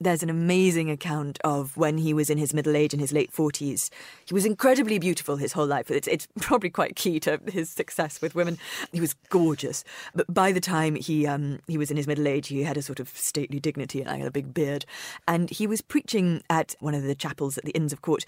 There's 0.00 0.24
an 0.24 0.30
amazing 0.30 0.90
account 0.90 1.38
of 1.44 1.76
when 1.76 1.98
he 1.98 2.12
was 2.12 2.28
in 2.28 2.36
his 2.36 2.52
middle 2.52 2.76
age, 2.76 2.92
in 2.92 2.98
his 2.98 3.12
late 3.12 3.32
40s. 3.32 3.90
He 4.24 4.34
was 4.34 4.44
incredibly 4.44 4.98
beautiful 4.98 5.36
his 5.36 5.52
whole 5.52 5.66
life. 5.66 5.90
It's, 5.90 6.08
it's 6.08 6.26
probably 6.40 6.70
quite 6.70 6.96
key 6.96 7.20
to 7.20 7.40
his 7.46 7.70
success 7.70 8.20
with 8.20 8.34
women. 8.34 8.58
He 8.92 9.00
was 9.00 9.14
gorgeous. 9.28 9.84
But 10.14 10.32
by 10.32 10.50
the 10.50 10.60
time 10.60 10.96
he, 10.96 11.26
um, 11.26 11.60
he 11.68 11.78
was 11.78 11.90
in 11.90 11.96
his 11.96 12.08
middle 12.08 12.26
age, 12.26 12.48
he 12.48 12.64
had 12.64 12.76
a 12.76 12.82
sort 12.82 13.00
of 13.00 13.08
stately 13.10 13.60
dignity 13.60 14.00
and 14.00 14.10
had 14.10 14.26
a 14.26 14.32
big 14.32 14.52
beard. 14.52 14.84
And 15.28 15.48
he 15.48 15.66
was 15.66 15.80
preaching 15.80 16.42
at 16.50 16.74
one 16.80 16.94
of 16.94 17.04
the 17.04 17.14
chapels 17.14 17.56
at 17.56 17.64
the 17.64 17.72
Inns 17.72 17.92
of 17.92 18.02
Court 18.02 18.24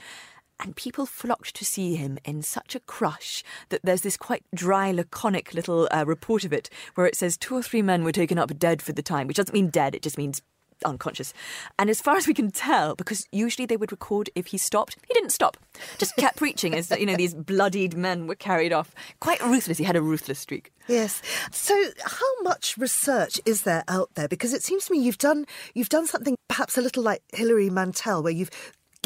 and 0.60 0.76
people 0.76 1.06
flocked 1.06 1.54
to 1.56 1.64
see 1.64 1.96
him 1.96 2.18
in 2.24 2.42
such 2.42 2.74
a 2.74 2.80
crush 2.80 3.42
that 3.68 3.80
there's 3.84 4.02
this 4.02 4.16
quite 4.16 4.44
dry, 4.54 4.90
laconic 4.90 5.54
little 5.54 5.88
uh, 5.90 6.04
report 6.06 6.44
of 6.44 6.52
it 6.52 6.70
where 6.94 7.06
it 7.06 7.16
says 7.16 7.36
two 7.36 7.54
or 7.54 7.62
three 7.62 7.82
men 7.82 8.04
were 8.04 8.12
taken 8.12 8.38
up 8.38 8.58
dead 8.58 8.80
for 8.80 8.92
the 8.92 9.02
time, 9.02 9.26
which 9.26 9.36
doesn't 9.36 9.54
mean 9.54 9.68
dead, 9.68 9.94
it 9.94 10.02
just 10.02 10.18
means 10.18 10.42
unconscious. 10.84 11.32
And 11.78 11.88
as 11.88 12.00
far 12.00 12.16
as 12.16 12.26
we 12.26 12.34
can 12.34 12.50
tell, 12.50 12.94
because 12.94 13.26
usually 13.32 13.66
they 13.66 13.76
would 13.76 13.92
record 13.92 14.30
if 14.34 14.46
he 14.48 14.58
stopped, 14.58 14.96
he 15.06 15.14
didn't 15.14 15.30
stop. 15.30 15.56
Just 15.98 16.16
kept 16.16 16.36
preaching 16.36 16.74
as 16.74 16.90
you 16.90 17.06
know 17.06 17.16
these 17.16 17.34
bloodied 17.34 17.96
men 17.96 18.26
were 18.26 18.34
carried 18.34 18.72
off. 18.72 18.94
Quite 19.20 19.42
ruthless. 19.42 19.78
He 19.78 19.84
had 19.84 19.96
a 19.96 20.02
ruthless 20.02 20.38
streak. 20.38 20.72
Yes. 20.88 21.22
So 21.50 21.90
how 22.04 22.42
much 22.42 22.76
research 22.76 23.40
is 23.44 23.62
there 23.62 23.84
out 23.88 24.10
there? 24.14 24.28
Because 24.28 24.52
it 24.52 24.62
seems 24.62 24.86
to 24.86 24.92
me 24.92 24.98
you've 24.98 25.18
done 25.18 25.46
you've 25.74 25.88
done 25.88 26.06
something 26.06 26.36
perhaps 26.48 26.76
a 26.78 26.82
little 26.82 27.02
like 27.02 27.22
Hilary 27.32 27.70
Mantel, 27.70 28.22
where 28.22 28.32
you've 28.32 28.50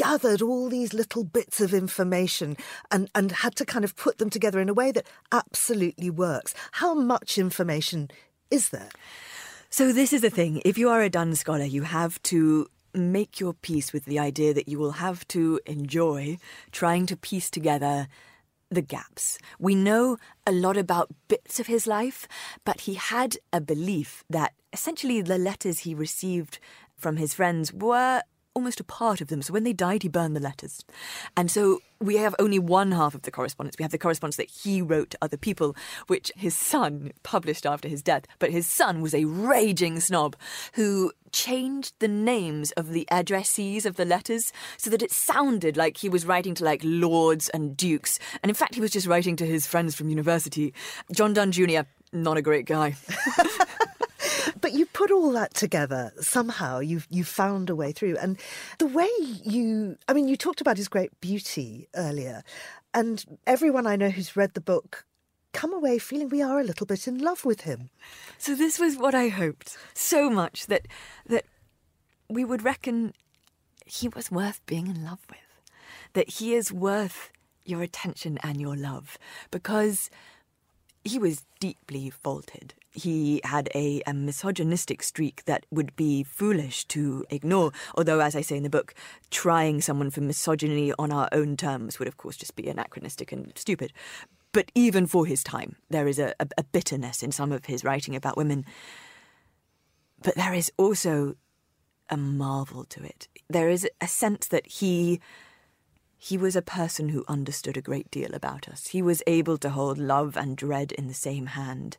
gathered 0.01 0.41
all 0.41 0.67
these 0.67 0.95
little 0.95 1.23
bits 1.23 1.61
of 1.61 1.75
information 1.75 2.57
and, 2.89 3.07
and 3.13 3.31
had 3.31 3.55
to 3.55 3.63
kind 3.63 3.85
of 3.85 3.95
put 3.95 4.17
them 4.17 4.31
together 4.31 4.59
in 4.59 4.67
a 4.67 4.73
way 4.73 4.91
that 4.91 5.05
absolutely 5.31 6.09
works. 6.09 6.55
How 6.71 6.95
much 6.95 7.37
information 7.37 8.09
is 8.49 8.69
there? 8.69 8.89
So, 9.69 9.93
this 9.93 10.11
is 10.11 10.21
the 10.21 10.31
thing. 10.31 10.59
If 10.65 10.75
you 10.79 10.89
are 10.89 11.03
a 11.03 11.09
Donne 11.09 11.35
scholar, 11.35 11.65
you 11.65 11.83
have 11.83 12.19
to 12.23 12.67
make 12.95 13.39
your 13.39 13.53
peace 13.53 13.93
with 13.93 14.05
the 14.05 14.17
idea 14.17 14.55
that 14.55 14.67
you 14.67 14.79
will 14.79 14.93
have 14.93 15.27
to 15.27 15.59
enjoy 15.67 16.39
trying 16.71 17.05
to 17.05 17.15
piece 17.15 17.51
together 17.51 18.07
the 18.71 18.81
gaps. 18.81 19.37
We 19.59 19.75
know 19.75 20.17
a 20.47 20.51
lot 20.51 20.77
about 20.77 21.09
bits 21.27 21.59
of 21.59 21.67
his 21.67 21.85
life, 21.85 22.27
but 22.65 22.81
he 22.81 22.95
had 22.95 23.37
a 23.53 23.61
belief 23.61 24.23
that 24.31 24.53
essentially 24.73 25.21
the 25.21 25.37
letters 25.37 25.79
he 25.79 25.93
received 25.93 26.57
from 26.97 27.17
his 27.17 27.35
friends 27.35 27.71
were 27.71 28.23
almost 28.53 28.79
a 28.79 28.83
part 28.83 29.21
of 29.21 29.27
them. 29.27 29.41
So 29.41 29.53
when 29.53 29.63
they 29.63 29.73
died, 29.73 30.03
he 30.03 30.09
burned 30.09 30.35
the 30.35 30.41
letters. 30.41 30.83
And 31.37 31.49
so 31.49 31.79
we 31.99 32.17
have 32.17 32.35
only 32.39 32.59
one 32.59 32.91
half 32.91 33.15
of 33.15 33.21
the 33.21 33.31
correspondence. 33.31 33.75
We 33.77 33.83
have 33.83 33.91
the 33.91 33.97
correspondence 33.97 34.37
that 34.37 34.49
he 34.49 34.81
wrote 34.81 35.11
to 35.11 35.17
other 35.21 35.37
people, 35.37 35.75
which 36.07 36.31
his 36.35 36.55
son 36.55 37.11
published 37.23 37.65
after 37.65 37.87
his 37.87 38.01
death. 38.01 38.25
But 38.39 38.51
his 38.51 38.67
son 38.67 39.01
was 39.01 39.13
a 39.13 39.25
raging 39.25 39.99
snob 39.99 40.35
who 40.73 41.11
changed 41.31 41.93
the 41.99 42.07
names 42.07 42.71
of 42.71 42.89
the 42.89 43.07
addressees 43.11 43.85
of 43.85 43.95
the 43.95 44.05
letters 44.05 44.51
so 44.77 44.89
that 44.89 45.01
it 45.01 45.11
sounded 45.11 45.77
like 45.77 45.97
he 45.97 46.09
was 46.09 46.25
writing 46.25 46.53
to 46.55 46.65
like 46.65 46.81
lords 46.83 47.49
and 47.49 47.77
dukes. 47.77 48.19
And 48.43 48.49
in 48.49 48.55
fact, 48.55 48.75
he 48.75 48.81
was 48.81 48.91
just 48.91 49.07
writing 49.07 49.35
to 49.37 49.45
his 49.45 49.65
friends 49.65 49.95
from 49.95 50.09
university. 50.09 50.73
John 51.13 51.33
Donne 51.33 51.51
Jr., 51.51 51.81
not 52.11 52.37
a 52.37 52.41
great 52.41 52.65
guy. 52.65 52.95
But 54.59 54.73
you 54.73 54.85
put 54.85 55.11
all 55.11 55.31
that 55.33 55.53
together 55.53 56.11
somehow. 56.19 56.79
You 56.79 57.01
you 57.09 57.23
found 57.23 57.69
a 57.69 57.75
way 57.75 57.91
through, 57.91 58.17
and 58.17 58.39
the 58.77 58.87
way 58.87 59.09
you. 59.19 59.97
I 60.07 60.13
mean, 60.13 60.27
you 60.27 60.37
talked 60.37 60.61
about 60.61 60.77
his 60.77 60.87
great 60.87 61.19
beauty 61.21 61.87
earlier, 61.95 62.43
and 62.93 63.23
everyone 63.45 63.87
I 63.87 63.95
know 63.95 64.09
who's 64.09 64.35
read 64.35 64.53
the 64.53 64.61
book 64.61 65.05
come 65.53 65.73
away 65.73 65.99
feeling 65.99 66.29
we 66.29 66.41
are 66.41 66.59
a 66.59 66.63
little 66.63 66.85
bit 66.85 67.07
in 67.07 67.17
love 67.17 67.43
with 67.43 67.61
him. 67.61 67.89
So 68.37 68.55
this 68.55 68.79
was 68.79 68.97
what 68.97 69.13
I 69.13 69.27
hoped 69.27 69.77
so 69.93 70.29
much 70.29 70.67
that 70.67 70.87
that 71.25 71.45
we 72.29 72.45
would 72.45 72.63
reckon 72.63 73.13
he 73.85 74.07
was 74.07 74.31
worth 74.31 74.65
being 74.65 74.87
in 74.87 75.03
love 75.03 75.19
with, 75.29 75.39
that 76.13 76.29
he 76.29 76.53
is 76.53 76.71
worth 76.71 77.31
your 77.65 77.81
attention 77.81 78.39
and 78.43 78.59
your 78.59 78.75
love 78.75 79.17
because 79.51 80.09
he 81.03 81.19
was 81.19 81.43
deeply 81.59 82.09
faulted 82.09 82.73
he 82.91 83.41
had 83.43 83.69
a, 83.73 84.01
a, 84.05 84.13
misogynistic 84.13 85.01
streak 85.01 85.45
that 85.45 85.65
would 85.71 85.95
be 85.95 86.23
foolish 86.23 86.85
to 86.85 87.25
ignore. 87.29 87.71
Although, 87.95 88.19
as 88.19 88.35
I 88.35 88.41
say 88.41 88.57
in 88.57 88.63
the 88.63 88.69
book, 88.69 88.93
trying 89.29 89.81
someone 89.81 90.09
for 90.09 90.21
misogyny 90.21 90.93
on 90.99 91.11
our 91.11 91.29
own 91.31 91.55
terms 91.55 91.99
would, 91.99 92.07
of 92.07 92.17
course, 92.17 92.35
just 92.35 92.55
be 92.55 92.67
anachronistic 92.67 93.31
and 93.31 93.53
stupid. 93.55 93.93
But 94.51 94.71
even 94.75 95.07
for 95.07 95.25
his 95.25 95.43
time, 95.43 95.77
there 95.89 96.07
is 96.07 96.19
a, 96.19 96.33
a, 96.39 96.63
bitterness 96.63 97.23
in 97.23 97.31
some 97.31 97.53
of 97.53 97.65
his 97.65 97.85
writing 97.85 98.15
about 98.15 98.35
women. 98.35 98.65
But 100.21 100.35
there 100.35 100.53
is 100.53 100.69
also 100.77 101.35
a 102.09 102.17
marvel 102.17 102.83
to 102.85 103.03
it. 103.03 103.29
There 103.49 103.69
is 103.69 103.87
a 104.01 104.07
sense 104.07 104.47
that 104.47 104.67
he 104.67 105.21
he 106.17 106.37
was 106.37 106.55
a 106.55 106.61
person 106.61 107.09
who 107.09 107.25
understood 107.27 107.77
a 107.77 107.81
great 107.81 108.11
deal 108.11 108.35
about 108.35 108.69
us. 108.69 108.87
He 108.87 109.01
was 109.01 109.23
able 109.25 109.57
to 109.57 109.71
hold 109.71 109.97
love 109.97 110.37
and 110.37 110.55
dread 110.55 110.91
in 110.91 111.07
the 111.07 111.15
same 111.15 111.47
hand 111.47 111.97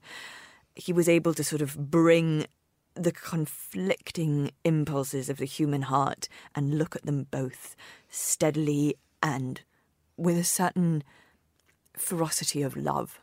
he 0.74 0.92
was 0.92 1.08
able 1.08 1.34
to 1.34 1.44
sort 1.44 1.62
of 1.62 1.90
bring 1.90 2.46
the 2.94 3.12
conflicting 3.12 4.50
impulses 4.64 5.30
of 5.30 5.38
the 5.38 5.44
human 5.44 5.82
heart 5.82 6.28
and 6.54 6.78
look 6.78 6.94
at 6.94 7.06
them 7.06 7.26
both 7.30 7.74
steadily 8.08 8.96
and 9.22 9.62
with 10.16 10.36
a 10.36 10.44
certain 10.44 11.02
ferocity 11.96 12.62
of 12.62 12.76
love. 12.76 13.20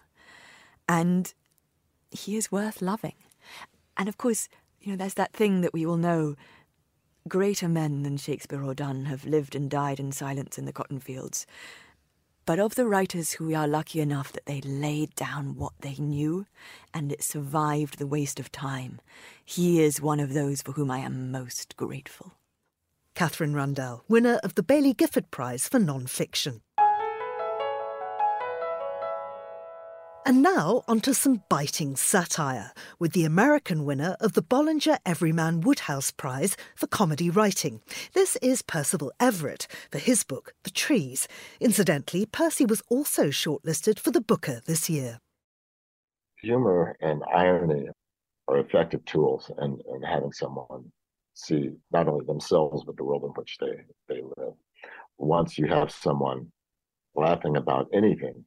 And 0.87 1.33
he 2.09 2.35
is 2.35 2.51
worth 2.51 2.81
loving. 2.81 3.15
And 3.95 4.09
of 4.09 4.17
course, 4.17 4.49
You 4.79 4.93
know, 4.93 4.97
there's 4.97 5.15
that 5.15 5.33
thing 5.33 5.61
that 5.61 5.73
we 5.73 5.85
all 5.85 5.97
know. 5.97 6.35
Greater 7.27 7.67
men 7.67 8.03
than 8.03 8.17
Shakespeare 8.17 8.63
or 8.63 8.73
Donne 8.73 9.05
have 9.05 9.25
lived 9.25 9.55
and 9.55 9.69
died 9.69 9.99
in 9.99 10.11
silence 10.11 10.57
in 10.57 10.65
the 10.65 10.73
cotton 10.73 10.99
fields. 10.99 11.45
But 12.46 12.60
of 12.60 12.75
the 12.75 12.88
writers 12.88 13.34
who 13.34 13.53
are 13.53 13.67
lucky 13.67 14.00
enough 14.00 14.31
that 14.31 14.46
they 14.46 14.62
laid 14.62 15.13
down 15.15 15.55
what 15.55 15.74
they 15.81 15.96
knew 15.96 16.46
and 16.93 17.12
it 17.12 17.24
survived 17.24 18.00
the 18.00 18.08
waste 18.08 18.39
of 18.39 18.51
time, 18.51 19.01
he 19.46 19.81
is 19.81 20.01
one 20.01 20.19
of 20.19 20.34
those 20.34 20.62
for 20.62 20.72
whom 20.72 20.89
I 20.89 21.00
am 21.00 21.31
most 21.31 21.77
grateful. 21.77 22.34
Katherine 23.15 23.53
Rundell, 23.53 24.03
winner 24.08 24.39
of 24.43 24.55
the 24.55 24.63
Baillie 24.63 24.96
Gifford 24.96 25.29
Prize 25.29 25.67
for 25.67 25.77
Non-Fiction. 25.77 26.62
And 30.25 30.41
now 30.43 30.83
onto 30.88 31.13
some 31.13 31.43
biting 31.49 31.95
satire 31.95 32.73
with 32.99 33.13
the 33.13 33.25
American 33.25 33.85
winner 33.85 34.15
of 34.19 34.33
the 34.33 34.43
Bollinger 34.43 34.97
Everyman 35.05 35.61
Wodehouse 35.61 36.11
Prize 36.11 36.55
for 36.75 36.88
comedy 36.88 37.29
writing. 37.29 37.81
This 38.13 38.35
is 38.38 38.61
Percival 38.61 39.11
Everett 39.19 39.65
for 39.91 39.97
his 39.97 40.23
book 40.23 40.53
The 40.63 40.69
Trees. 40.69 41.27
Incidentally, 41.59 42.25
Percy 42.25 42.65
was 42.65 42.83
also 42.89 43.27
shortlisted 43.27 43.97
for 43.97 44.11
the 44.11 44.21
Booker 44.21 44.61
this 44.65 44.89
year. 44.89 45.19
Humor 46.41 46.97
and 47.01 47.23
irony 47.33 47.88
are 48.47 48.59
effective 48.59 49.03
tools 49.05 49.49
in, 49.61 49.79
in 49.93 50.01
having 50.03 50.31
someone 50.31 50.91
see 51.33 51.71
not 51.91 52.07
only 52.07 52.25
themselves 52.25 52.83
but 52.83 52.97
the 52.97 53.03
world 53.03 53.23
in 53.23 53.29
which 53.29 53.57
they, 53.59 53.83
they 54.07 54.21
live. 54.38 54.53
Once 55.17 55.57
you 55.57 55.67
have 55.67 55.91
someone 55.91 56.51
laughing 57.15 57.55
about 57.55 57.88
anything, 57.93 58.45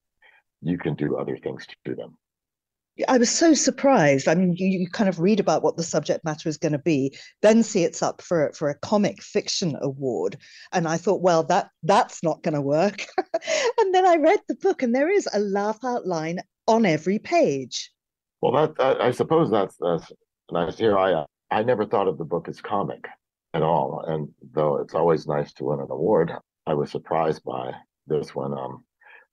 you 0.63 0.79
can 0.79 0.95
do 0.95 1.17
other 1.17 1.37
things 1.37 1.67
to 1.85 1.95
them. 1.95 2.17
I 3.09 3.17
was 3.17 3.31
so 3.31 3.55
surprised. 3.55 4.29
I 4.29 4.35
mean, 4.35 4.53
you, 4.53 4.81
you 4.81 4.91
kind 4.91 5.09
of 5.09 5.19
read 5.19 5.41
about 5.41 5.63
what 5.63 5.77
the 5.77 5.83
subject 5.83 6.25
matter 6.25 6.49
is 6.49 6.59
going 6.59 6.73
to 6.73 6.79
be, 6.79 7.17
then 7.41 7.63
see 7.63 7.85
it's 7.85 8.03
up 8.03 8.21
for 8.21 8.53
for 8.53 8.69
a 8.69 8.79
comic 8.79 9.23
fiction 9.23 9.79
award, 9.81 10.37
and 10.73 10.87
I 10.87 10.99
thought, 10.99 11.23
well, 11.23 11.43
that 11.45 11.71
that's 11.83 12.23
not 12.23 12.43
going 12.43 12.55
to 12.55 12.61
work. 12.61 13.07
and 13.79 13.95
then 13.95 14.05
I 14.05 14.17
read 14.17 14.41
the 14.47 14.57
book, 14.57 14.83
and 14.83 14.95
there 14.95 15.11
is 15.11 15.27
a 15.33 15.39
laugh 15.39 15.79
out 15.85 16.07
line 16.07 16.41
on 16.67 16.85
every 16.85 17.19
page. 17.19 17.91
Well, 18.43 18.53
that, 18.53 18.77
that 18.77 19.01
I 19.01 19.11
suppose 19.11 19.51
that's 19.51 19.77
that's 19.81 20.13
nice. 20.51 20.77
Here, 20.77 20.99
I 20.99 21.25
I 21.51 21.63
never 21.63 21.87
thought 21.87 22.09
of 22.09 22.19
the 22.19 22.25
book 22.25 22.47
as 22.47 22.61
comic 22.61 23.07
at 23.55 23.63
all, 23.63 24.05
and 24.07 24.29
though 24.53 24.77
it's 24.77 24.95
always 24.95 25.27
nice 25.27 25.55
to 25.55 25.65
win 25.65 25.81
an 25.81 25.91
award, 25.91 26.33
I 26.67 26.75
was 26.75 26.91
surprised 26.91 27.43
by 27.43 27.73
this 28.07 28.35
one. 28.35 28.53
Um, 28.53 28.85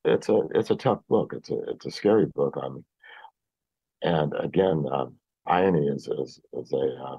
it's 0.05 0.29
a 0.29 0.41
it's 0.55 0.71
a 0.71 0.75
tough 0.75 0.99
book. 1.09 1.33
It's 1.35 1.49
a 1.49 1.59
it's 1.69 1.85
a 1.85 1.91
scary 1.91 2.25
book. 2.25 2.57
Um, 2.61 2.83
and 4.01 4.33
again, 4.39 4.85
um, 4.91 5.15
irony 5.45 5.87
is 5.87 6.07
is 6.07 6.39
is 6.53 6.71
a 6.73 6.77
uh, 6.77 7.17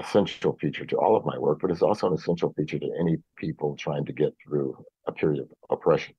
essential 0.00 0.56
feature 0.60 0.84
to 0.86 0.96
all 0.96 1.16
of 1.16 1.24
my 1.24 1.38
work, 1.38 1.58
but 1.60 1.70
it's 1.70 1.82
also 1.82 2.08
an 2.08 2.14
essential 2.14 2.52
feature 2.56 2.78
to 2.78 2.90
any 3.00 3.18
people 3.36 3.76
trying 3.76 4.04
to 4.06 4.12
get 4.12 4.34
through 4.42 4.76
a 5.06 5.12
period 5.12 5.40
of 5.40 5.48
oppression. 5.70 6.14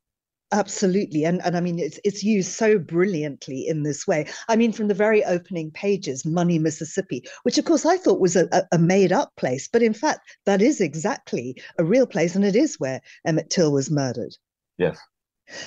Absolutely, 0.51 1.25
and 1.25 1.41
and 1.43 1.55
I 1.55 1.61
mean 1.61 1.77
it's 1.77 1.99
it's 2.03 2.23
used 2.23 2.51
so 2.51 2.79
brilliantly 2.79 3.67
in 3.67 3.83
this 3.83 4.07
way. 4.07 4.25
I 4.47 4.55
mean, 4.55 4.71
from 4.71 4.87
the 4.87 4.95
very 4.95 5.23
opening 5.23 5.69
pages, 5.69 6.25
Money, 6.25 6.57
Mississippi, 6.57 7.23
which 7.43 7.59
of 7.59 7.65
course 7.65 7.85
I 7.85 7.97
thought 7.97 8.19
was 8.19 8.35
a, 8.35 8.49
a 8.71 8.79
made 8.79 9.11
up 9.11 9.31
place, 9.37 9.67
but 9.71 9.83
in 9.83 9.93
fact 9.93 10.21
that 10.45 10.61
is 10.61 10.81
exactly 10.81 11.61
a 11.77 11.85
real 11.85 12.07
place, 12.07 12.35
and 12.35 12.43
it 12.43 12.55
is 12.55 12.79
where 12.79 12.99
Emmett 13.25 13.51
Till 13.51 13.71
was 13.71 13.91
murdered. 13.91 14.35
Yes, 14.79 14.97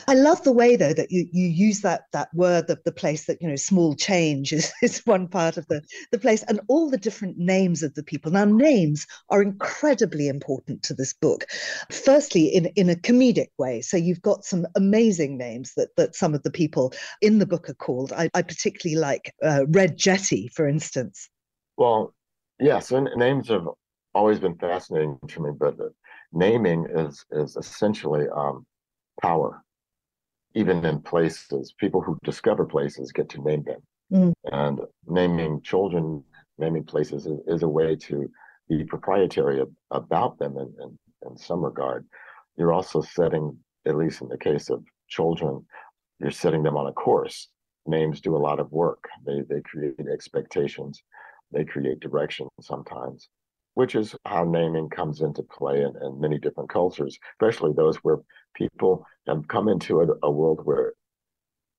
I 0.08 0.14
love 0.14 0.42
the 0.42 0.52
way 0.52 0.76
though 0.76 0.92
that 0.92 1.10
you, 1.10 1.26
you 1.32 1.46
use 1.46 1.80
that 1.80 2.02
that 2.12 2.28
word, 2.34 2.66
the, 2.66 2.78
the 2.84 2.92
place 2.92 3.26
that, 3.26 3.40
you 3.40 3.48
know, 3.48 3.56
small 3.56 3.94
change 3.94 4.52
is, 4.52 4.72
is 4.82 4.98
one 5.04 5.28
part 5.28 5.56
of 5.56 5.66
the, 5.68 5.82
the 6.10 6.18
place 6.18 6.42
and 6.44 6.60
all 6.68 6.90
the 6.90 6.98
different 6.98 7.38
names 7.38 7.82
of 7.82 7.94
the 7.94 8.02
people. 8.02 8.30
Now, 8.32 8.44
names 8.44 9.06
are 9.30 9.42
incredibly 9.42 10.28
important 10.28 10.82
to 10.84 10.94
this 10.94 11.12
book. 11.12 11.46
Firstly, 11.90 12.46
in, 12.46 12.66
in 12.76 12.90
a 12.90 12.94
comedic 12.94 13.48
way. 13.58 13.80
So 13.80 13.96
you've 13.96 14.22
got 14.22 14.44
some 14.44 14.66
amazing 14.76 15.36
names 15.36 15.72
that, 15.76 15.94
that 15.96 16.14
some 16.14 16.34
of 16.34 16.42
the 16.42 16.50
people 16.50 16.92
in 17.20 17.38
the 17.38 17.46
book 17.46 17.68
are 17.68 17.74
called. 17.74 18.12
I, 18.12 18.30
I 18.34 18.42
particularly 18.42 19.00
like 19.00 19.34
uh, 19.42 19.66
Red 19.68 19.96
Jetty, 19.96 20.48
for 20.48 20.66
instance. 20.68 21.28
Well, 21.76 22.14
yes, 22.60 22.92
and 22.92 23.08
names 23.16 23.48
have 23.48 23.66
always 24.14 24.38
been 24.38 24.56
fascinating 24.56 25.18
to 25.28 25.40
me, 25.40 25.50
but 25.58 25.76
naming 26.32 26.86
is 26.94 27.24
is 27.30 27.56
essentially 27.56 28.26
um, 28.34 28.66
power 29.20 29.62
even 30.54 30.84
in 30.84 31.00
places, 31.00 31.74
people 31.78 32.00
who 32.00 32.18
discover 32.24 32.64
places 32.64 33.12
get 33.12 33.28
to 33.30 33.42
name 33.42 33.62
them. 33.62 33.82
Mm. 34.12 34.32
And 34.52 34.80
naming 35.06 35.62
children, 35.62 36.22
naming 36.58 36.84
places 36.84 37.26
is, 37.26 37.40
is, 37.46 37.62
a 37.62 37.68
way 37.68 37.96
to 37.96 38.30
be 38.68 38.84
proprietary 38.84 39.60
of, 39.60 39.70
about 39.90 40.38
them 40.38 40.56
in, 40.56 40.72
in, 40.82 40.98
in 41.28 41.36
some 41.36 41.64
regard. 41.64 42.06
You're 42.56 42.72
also 42.72 43.00
setting, 43.00 43.56
at 43.86 43.96
least 43.96 44.20
in 44.20 44.28
the 44.28 44.38
case 44.38 44.68
of 44.68 44.84
children, 45.08 45.64
you're 46.20 46.30
setting 46.30 46.62
them 46.62 46.76
on 46.76 46.86
a 46.86 46.92
course. 46.92 47.48
Names 47.86 48.20
do 48.20 48.36
a 48.36 48.38
lot 48.38 48.60
of 48.60 48.70
work. 48.70 49.08
They 49.26 49.42
they 49.48 49.60
create 49.62 50.06
expectations, 50.12 51.02
they 51.50 51.64
create 51.64 51.98
direction 51.98 52.46
sometimes, 52.60 53.28
which 53.74 53.94
is 53.94 54.14
how 54.24 54.44
naming 54.44 54.88
comes 54.88 55.20
into 55.20 55.42
play 55.42 55.82
in, 55.82 55.92
in 56.02 56.20
many 56.20 56.38
different 56.38 56.70
cultures, 56.70 57.18
especially 57.34 57.72
those 57.72 57.96
where 57.98 58.18
people 58.54 59.06
have 59.26 59.46
come 59.48 59.68
into 59.68 60.00
a, 60.00 60.06
a 60.22 60.30
world 60.30 60.60
where 60.64 60.92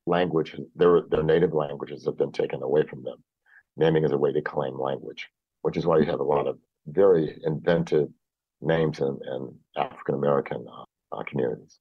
language, 0.06 0.56
their 0.75 1.01
their 1.10 1.23
native 1.23 1.53
languages 1.53 2.06
have 2.06 2.17
been 2.17 2.32
taken 2.32 2.62
away 2.62 2.84
from 2.86 3.03
them. 3.03 3.23
Naming 3.77 4.03
is 4.03 4.12
a 4.12 4.17
way 4.17 4.32
to 4.32 4.41
claim 4.41 4.79
language, 4.79 5.27
which 5.62 5.77
is 5.77 5.86
why 5.86 5.97
you 5.99 6.06
have 6.06 6.19
a 6.19 6.23
lot 6.23 6.47
of 6.47 6.58
very 6.88 7.39
inventive 7.43 8.10
names 8.62 8.99
in, 8.99 9.19
in 9.32 9.56
African 9.77 10.15
American 10.15 10.65
uh, 11.12 11.23
communities. 11.23 11.79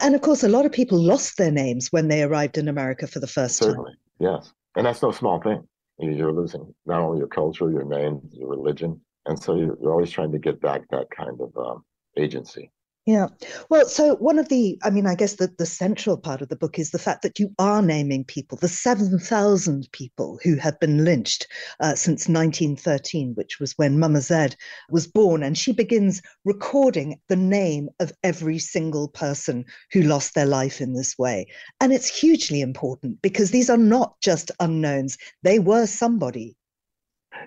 And 0.00 0.14
of 0.14 0.20
course, 0.20 0.42
a 0.42 0.48
lot 0.48 0.66
of 0.66 0.72
people 0.72 0.98
lost 0.98 1.38
their 1.38 1.50
names 1.50 1.88
when 1.90 2.08
they 2.08 2.22
arrived 2.22 2.58
in 2.58 2.68
America 2.68 3.06
for 3.06 3.20
the 3.20 3.26
first 3.26 3.56
Certainly, 3.56 3.92
time. 3.92 3.98
yes. 4.18 4.52
And 4.76 4.86
that's 4.86 5.02
no 5.02 5.10
small 5.10 5.40
thing. 5.40 5.66
You're 5.98 6.32
losing 6.32 6.74
not 6.86 7.00
only 7.00 7.18
your 7.18 7.28
culture, 7.28 7.70
your 7.70 7.84
name, 7.84 8.20
your 8.32 8.48
religion. 8.48 9.00
And 9.30 9.40
so 9.40 9.54
you're 9.54 9.92
always 9.92 10.10
trying 10.10 10.32
to 10.32 10.40
get 10.40 10.60
back 10.60 10.82
that 10.90 11.08
kind 11.16 11.40
of 11.40 11.56
um, 11.56 11.84
agency. 12.16 12.72
Yeah. 13.06 13.28
Well, 13.70 13.86
so 13.86 14.16
one 14.16 14.40
of 14.40 14.48
the, 14.48 14.76
I 14.82 14.90
mean, 14.90 15.06
I 15.06 15.14
guess 15.14 15.36
the, 15.36 15.54
the 15.56 15.66
central 15.66 16.18
part 16.18 16.42
of 16.42 16.48
the 16.48 16.56
book 16.56 16.80
is 16.80 16.90
the 16.90 16.98
fact 16.98 17.22
that 17.22 17.38
you 17.38 17.54
are 17.60 17.80
naming 17.80 18.24
people, 18.24 18.58
the 18.58 18.66
7,000 18.66 19.88
people 19.92 20.40
who 20.42 20.56
have 20.56 20.80
been 20.80 21.04
lynched 21.04 21.46
uh, 21.78 21.94
since 21.94 22.28
1913, 22.28 23.34
which 23.36 23.60
was 23.60 23.72
when 23.78 24.00
Mama 24.00 24.20
Z 24.20 24.48
was 24.90 25.06
born. 25.06 25.44
And 25.44 25.56
she 25.56 25.72
begins 25.72 26.20
recording 26.44 27.20
the 27.28 27.36
name 27.36 27.88
of 28.00 28.12
every 28.24 28.58
single 28.58 29.06
person 29.08 29.64
who 29.92 30.02
lost 30.02 30.34
their 30.34 30.46
life 30.46 30.80
in 30.80 30.94
this 30.94 31.16
way. 31.16 31.46
And 31.80 31.92
it's 31.92 32.20
hugely 32.20 32.60
important 32.62 33.22
because 33.22 33.52
these 33.52 33.70
are 33.70 33.78
not 33.78 34.20
just 34.20 34.50
unknowns, 34.58 35.16
they 35.44 35.60
were 35.60 35.86
somebody. 35.86 36.56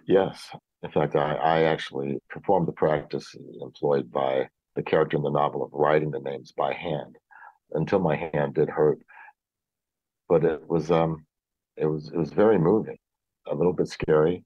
Yes. 0.08 0.50
In 0.84 0.92
fact, 0.92 1.16
I, 1.16 1.36
I 1.36 1.64
actually 1.64 2.20
performed 2.30 2.68
the 2.68 2.74
practice 2.74 3.34
employed 3.62 4.12
by 4.12 4.50
the 4.76 4.84
character 4.84 5.16
in 5.16 5.24
the 5.24 5.30
novel 5.30 5.64
of 5.64 5.72
writing 5.74 6.12
the 6.12 6.20
names 6.20 6.52
by 6.52 6.74
hand 6.74 7.18
until 7.72 8.00
my 8.00 8.16
hand 8.18 8.56
did 8.56 8.70
hurt. 8.70 9.00
But 10.28 10.44
it 10.44 10.68
was 10.68 10.92
um 10.92 11.26
it 11.78 11.86
was 11.86 12.12
it 12.12 12.18
was 12.18 12.34
very 12.34 12.58
moving, 12.58 12.98
a 13.48 13.56
little 13.56 13.74
bit 13.74 13.88
scary, 13.88 14.44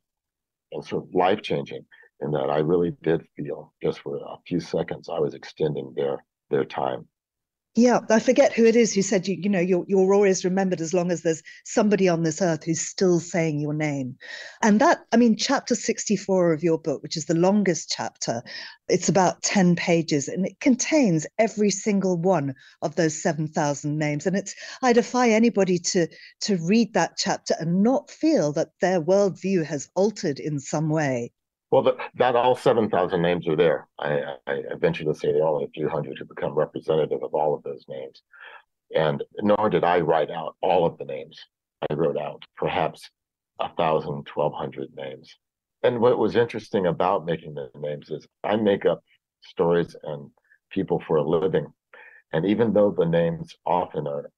and 0.71 0.86
sort 0.86 1.06
of 1.06 1.15
life 1.15 1.41
changing 1.41 1.86
in 2.21 2.32
that 2.32 2.50
I 2.50 2.60
really 2.60 2.91
did 3.02 3.26
feel 3.36 3.73
just 3.82 4.00
for 4.00 4.17
a 4.17 4.38
few 4.45 4.60
seconds 4.60 5.10
I 5.10 5.19
was 5.19 5.34
extending 5.34 5.93
their 5.95 6.23
their 6.50 6.65
time 6.65 7.08
yeah, 7.78 8.00
I 8.10 8.20
forget 8.20 8.54
who 8.54 8.66
it 8.66 8.76
is 8.76 8.94
who 8.96 9.04
said 9.04 9.28
you 9.28 9.38
you 9.40 9.50
know 9.50 9.60
you're 9.60 9.86
you're 9.88 10.13
always 10.13 10.44
remembered 10.44 10.82
as 10.82 10.96
long 10.96 11.12
as 11.12 11.22
there's 11.22 11.44
somebody 11.63 12.10
on 12.10 12.24
this 12.24 12.42
earth 12.42 12.63
who's 12.63 12.82
still 12.82 13.20
saying 13.20 13.60
your 13.60 13.74
name. 13.74 14.18
And 14.63 14.82
that 14.82 15.06
I 15.12 15.18
mean 15.18 15.38
chapter 15.38 15.76
64 15.76 16.54
of 16.54 16.63
your 16.63 16.80
book, 16.80 17.04
which 17.04 17.16
is 17.16 17.26
the 17.26 17.36
longest 17.36 17.94
chapter, 17.96 18.42
it's 18.90 19.10
about 19.10 19.44
10 19.44 19.76
pages 19.76 20.28
and 20.28 20.48
it 20.48 20.60
contains 20.60 21.28
every 21.38 21.70
single 21.70 22.18
one 22.18 22.56
of 22.82 22.96
those 22.96 23.22
7,000 23.22 23.98
names 23.98 24.26
and 24.26 24.36
it's 24.36 24.56
I 24.82 24.92
defy 24.92 25.30
anybody 25.30 25.78
to 25.80 26.08
to 26.42 26.58
read 26.58 26.96
that 26.96 27.18
chapter 27.18 27.56
and 27.60 27.84
not 27.84 28.10
feel 28.10 28.54
that 28.54 28.72
their 28.82 29.00
worldview 29.00 29.63
has 29.66 29.88
altered 29.96 30.40
in 30.40 30.60
some 30.60 30.90
way. 30.90 31.32
Well, 31.69 31.82
the, 31.84 31.97
not 32.15 32.36
all 32.36 32.56
7,000 32.56 33.21
names 33.21 33.47
are 33.47 33.56
there. 33.56 33.88
I, 33.99 34.36
I, 34.47 34.62
venture 34.80 35.03
to 35.03 35.13
say 35.13 35.32
there 35.32 35.43
are 35.43 35.47
only 35.47 35.65
a 35.65 35.69
few 35.69 35.89
hundred 35.89 36.17
who 36.17 36.25
become 36.25 36.53
representative 36.53 37.23
of 37.23 37.34
all 37.34 37.53
of 37.53 37.63
those 37.63 37.84
names. 37.89 38.21
And 38.95 39.23
nor 39.41 39.69
did 39.69 39.84
I 39.84 39.99
write 39.99 40.32
out 40.32 40.56
all 40.62 40.86
of 40.86 40.97
the 40.97 41.06
names. 41.06 41.38
I 41.89 41.93
wrote 41.93 42.17
out 42.17 42.43
perhaps 42.56 43.10
a 43.60 43.69
thousand, 43.75 44.25
twelve 44.25 44.53
hundred 44.53 44.95
names. 44.95 45.36
And 45.84 45.99
what 45.99 46.17
was 46.17 46.38
interesting 46.38 46.88
about 46.88 47.25
making 47.25 47.53
the 47.53 47.69
names 47.75 48.10
is 48.10 48.25
I 48.43 48.56
make 48.56 48.86
up 48.86 49.03
stories 49.43 49.93
and 50.03 50.32
people 50.71 51.03
for 51.06 51.17
a 51.17 51.27
living. 51.27 51.67
And 52.32 52.45
even 52.45 52.71
though 52.71 52.91
the 52.97 53.06
names 53.06 53.53
often 53.65 54.08
are 54.08 54.32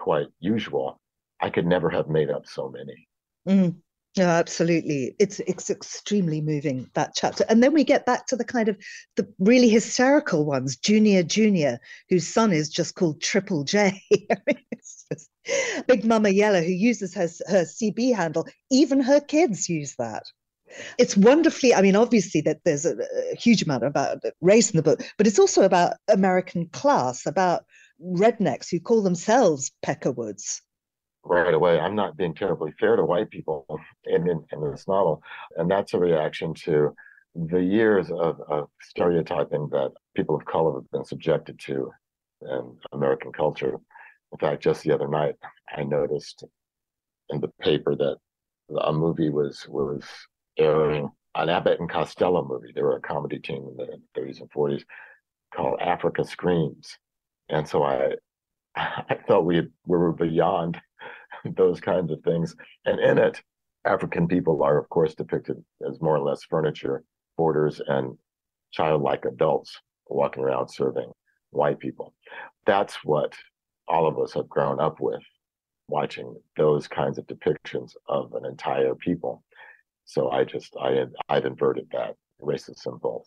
quite 0.00 0.28
usual, 0.40 1.00
I 1.40 1.50
could 1.50 1.66
never 1.66 1.90
have 1.90 2.08
made 2.08 2.30
up 2.30 2.46
so 2.46 2.68
many. 2.68 3.08
Mm 3.48 3.76
No, 4.16 4.24
absolutely. 4.26 5.14
It's 5.20 5.38
it's 5.40 5.70
extremely 5.70 6.40
moving 6.40 6.90
that 6.94 7.12
chapter, 7.14 7.44
and 7.48 7.62
then 7.62 7.72
we 7.72 7.84
get 7.84 8.06
back 8.06 8.26
to 8.26 8.36
the 8.36 8.44
kind 8.44 8.68
of 8.68 8.76
the 9.14 9.32
really 9.38 9.68
hysterical 9.68 10.44
ones. 10.44 10.76
Junior, 10.76 11.22
Junior, 11.22 11.78
whose 12.08 12.26
son 12.26 12.52
is 12.52 12.68
just 12.68 12.96
called 12.96 13.20
Triple 13.22 13.62
J. 13.62 14.02
just, 15.12 15.30
Big 15.86 16.04
Mama 16.04 16.30
Yellow, 16.30 16.60
who 16.60 16.72
uses 16.72 17.14
her 17.14 17.28
her 17.46 17.62
CB 17.64 18.14
handle. 18.16 18.48
Even 18.68 19.00
her 19.00 19.20
kids 19.20 19.68
use 19.68 19.94
that. 19.96 20.24
It's 20.98 21.16
wonderfully. 21.16 21.72
I 21.72 21.80
mean, 21.80 21.94
obviously 21.94 22.40
that 22.42 22.58
there's 22.64 22.86
a, 22.86 22.96
a 23.32 23.36
huge 23.36 23.62
amount 23.62 23.84
about 23.84 24.24
race 24.40 24.72
in 24.72 24.76
the 24.76 24.82
book, 24.82 25.02
but 25.18 25.28
it's 25.28 25.38
also 25.38 25.62
about 25.62 25.94
American 26.08 26.66
class, 26.66 27.26
about 27.26 27.64
rednecks 28.02 28.70
who 28.70 28.80
call 28.80 29.02
themselves 29.02 29.70
Peckerwoods 29.84 30.62
right 31.24 31.54
away. 31.54 31.78
I'm 31.78 31.94
not 31.94 32.16
being 32.16 32.34
terribly 32.34 32.72
fair 32.78 32.96
to 32.96 33.04
white 33.04 33.30
people 33.30 33.66
in, 34.04 34.28
in, 34.28 34.44
in 34.52 34.70
this 34.70 34.88
novel. 34.88 35.22
And 35.56 35.70
that's 35.70 35.94
a 35.94 35.98
reaction 35.98 36.54
to 36.64 36.94
the 37.34 37.62
years 37.62 38.10
of, 38.10 38.40
of 38.48 38.68
stereotyping 38.82 39.68
that 39.70 39.92
people 40.16 40.34
of 40.34 40.44
color 40.44 40.74
have 40.74 40.90
been 40.90 41.04
subjected 41.04 41.58
to 41.60 41.90
in 42.42 42.76
American 42.92 43.32
culture. 43.32 43.74
In 44.32 44.38
fact, 44.38 44.62
just 44.62 44.82
the 44.82 44.92
other 44.92 45.08
night, 45.08 45.36
I 45.76 45.84
noticed 45.84 46.44
in 47.28 47.40
the 47.40 47.50
paper 47.60 47.94
that 47.96 48.16
a 48.80 48.92
movie 48.92 49.30
was 49.30 49.66
was 49.68 50.04
airing, 50.58 51.10
an 51.34 51.48
Abbott 51.48 51.80
and 51.80 51.90
Costello 51.90 52.46
movie. 52.46 52.72
They 52.74 52.82
were 52.82 52.96
a 52.96 53.00
comedy 53.00 53.38
team 53.38 53.68
in 53.68 53.76
the 53.76 54.20
30s 54.20 54.40
and 54.40 54.50
40s 54.50 54.82
called 55.54 55.80
Africa 55.80 56.24
Screams. 56.24 56.96
And 57.48 57.68
so 57.68 57.82
I 57.82 58.14
I 58.76 59.38
we, 59.38 59.60
we 59.60 59.98
were 59.98 60.12
beyond 60.12 60.80
those 61.56 61.80
kinds 61.80 62.10
of 62.10 62.22
things. 62.22 62.54
And 62.84 63.00
in 63.00 63.18
it, 63.18 63.40
African 63.84 64.28
people 64.28 64.62
are, 64.62 64.78
of 64.78 64.88
course, 64.88 65.14
depicted 65.14 65.62
as 65.88 66.00
more 66.00 66.16
or 66.16 66.20
less 66.20 66.44
furniture, 66.44 67.04
boarders, 67.36 67.80
and 67.86 68.16
childlike 68.72 69.24
adults 69.24 69.80
walking 70.06 70.42
around 70.42 70.68
serving 70.68 71.10
white 71.50 71.78
people. 71.78 72.14
That's 72.66 73.04
what 73.04 73.34
all 73.88 74.06
of 74.06 74.18
us 74.18 74.34
have 74.34 74.48
grown 74.48 74.80
up 74.80 75.00
with, 75.00 75.22
watching 75.88 76.36
those 76.56 76.86
kinds 76.86 77.18
of 77.18 77.26
depictions 77.26 77.92
of 78.08 78.34
an 78.34 78.44
entire 78.44 78.94
people. 78.94 79.42
So 80.04 80.30
I 80.30 80.44
just 80.44 80.76
I 80.80 81.06
I've 81.28 81.46
inverted 81.46 81.88
that 81.92 82.16
racist 82.40 82.86
impulse. 82.86 83.26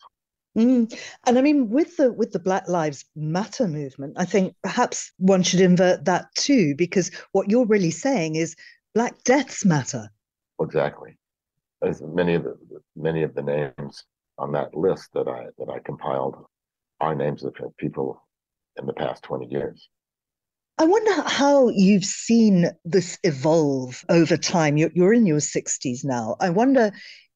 Mm. 0.58 0.94
And 1.26 1.38
I 1.40 1.42
mean, 1.42 1.70
with 1.70 1.98
the 1.98 2.14
with 2.14 2.32
the 2.32 2.40
Black 2.40 2.68
Lives 2.68 3.06
Matter 3.16 3.68
movement, 3.68 4.14
I 4.18 4.26
think 4.26 4.56
perhaps 4.62 5.12
one 5.18 5.42
should 5.42 5.62
invert 5.62 6.06
that 6.06 6.28
too, 6.36 6.76
because 6.76 7.10
what 7.32 7.50
you're 7.50 7.66
really 7.66 7.92
saying 7.92 8.36
is 8.36 8.56
Black 8.94 9.24
deaths 9.24 9.66
matter. 9.66 10.10
Exactly, 10.62 11.18
as 11.82 12.02
many 12.04 12.36
of 12.36 12.44
the 12.44 12.56
many 12.96 13.24
of 13.24 13.34
the 13.34 13.42
names 13.42 14.04
on 14.38 14.52
that 14.52 14.76
list 14.76 15.10
that 15.14 15.28
I 15.28 15.48
that 15.58 15.70
I 15.70 15.80
compiled 15.80 16.36
are 17.02 17.16
names 17.16 17.44
of 17.44 17.56
people 17.78 18.22
in 18.78 18.86
the 18.86 18.94
past 18.94 19.24
twenty 19.24 19.48
years. 19.48 19.90
I 20.80 20.86
wonder 20.86 21.22
how 21.28 21.70
you've 21.70 22.06
seen 22.06 22.72
this 22.84 23.20
evolve 23.24 24.04
over 24.10 24.38
time. 24.38 24.76
You're, 24.76 24.90
you're 24.96 25.14
in 25.14 25.28
your 25.28 25.38
60s 25.38 26.04
now. 26.04 26.36
I 26.40 26.50
wonder 26.50 26.92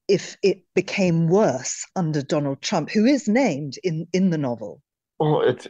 if 0.08 0.38
it 0.44 0.64
became 0.74 1.28
worse 1.28 1.86
under 1.96 2.22
Donald 2.22 2.62
Trump, 2.62 2.90
who 2.90 3.06
is 3.06 3.28
named 3.28 3.78
in, 3.84 4.08
in 4.14 4.30
the 4.30 4.38
novel. 4.38 4.82
Well, 5.20 5.42
it's 5.42 5.68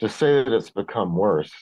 to 0.00 0.08
say 0.08 0.42
that 0.42 0.52
it's 0.52 0.70
become 0.70 1.16
worse, 1.16 1.52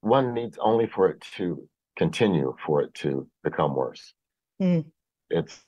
one 0.00 0.34
needs 0.34 0.58
only 0.60 0.86
for 0.86 1.08
it 1.08 1.20
to 1.36 1.68
continue 1.96 2.54
for 2.66 2.82
it 2.82 2.92
to 2.94 3.28
become 3.42 3.74
worse. 3.74 4.14
Mm. 4.60 4.84
It's 5.30 5.64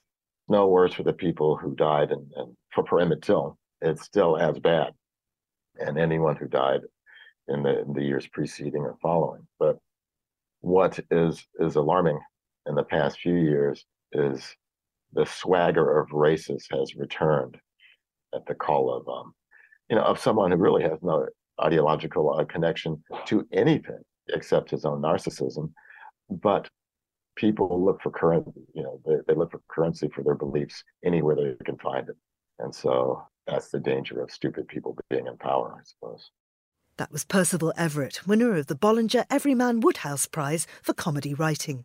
no 0.49 0.69
worse 0.69 0.93
for 0.93 1.03
the 1.03 1.13
people 1.13 1.57
who 1.57 1.75
died 1.75 2.11
and, 2.11 2.31
and 2.37 2.57
for, 2.75 2.87
for 2.87 3.01
Emmett 3.01 3.23
Till. 3.23 3.59
It's 3.81 4.03
still 4.03 4.37
as 4.37 4.59
bad. 4.59 4.93
And 5.79 5.99
anyone 5.99 6.37
who 6.37 6.47
died 6.47 6.81
in 7.49 7.63
the, 7.63 7.81
in 7.83 7.93
the 7.93 8.03
years 8.03 8.27
preceding 8.27 8.83
or 8.83 8.97
following. 9.01 9.47
But 9.59 9.79
what 10.61 10.99
is 11.11 11.45
is 11.61 11.77
alarming 11.77 12.19
in 12.67 12.75
the 12.75 12.83
past 12.83 13.21
few 13.21 13.35
years 13.35 13.85
is 14.13 14.57
the 15.17 15.27
swagger 15.27 15.99
of 15.99 16.13
races 16.13 16.69
has 16.71 16.95
returned 16.95 17.57
at 18.35 18.47
the 18.47 18.55
call 18.55 18.93
of 18.93 19.09
um, 19.09 19.35
you 19.89 19.97
know 19.97 20.03
of 20.03 20.19
someone 20.19 20.51
who 20.51 20.57
really 20.57 20.83
has 20.83 20.99
no 21.03 21.27
ideological 21.63 22.35
uh, 22.39 22.45
connection 22.45 23.03
to 23.25 23.47
anything 23.53 24.01
except 24.29 24.71
his 24.71 24.85
own 24.85 25.01
narcissism. 25.01 25.73
But 26.29 26.69
people 27.37 27.85
look 27.85 28.03
for 28.03 28.11
current 28.11 28.47
you 28.75 28.83
know 28.83 29.01
they, 29.07 29.17
they 29.27 29.35
look 29.35 29.53
for 29.53 29.61
currency 29.69 30.09
for 30.15 30.23
their 30.23 30.35
beliefs 30.35 30.85
anywhere 31.05 31.35
they 31.35 31.65
can 31.65 31.79
find 31.79 32.09
it. 32.09 32.17
And 32.59 32.75
so 32.75 33.23
that's 33.47 33.69
the 33.69 33.81
danger 33.81 34.21
of 34.23 34.31
stupid 34.31 34.69
people 34.69 34.97
being 35.11 35.27
in 35.27 35.37
power 35.37 35.77
i 35.79 35.83
suppose. 35.85 36.31
That 36.99 37.13
was 37.13 37.25
Percival 37.25 37.75
Everett, 37.77 38.27
winner 38.27 38.57
of 38.57 38.69
the 38.69 38.75
Bollinger 38.75 39.27
Everyman 39.29 39.81
Wodehouse 39.81 40.27
Prize 40.27 40.67
for 40.83 40.95
Comedy 40.95 41.35
Writing. 41.35 41.85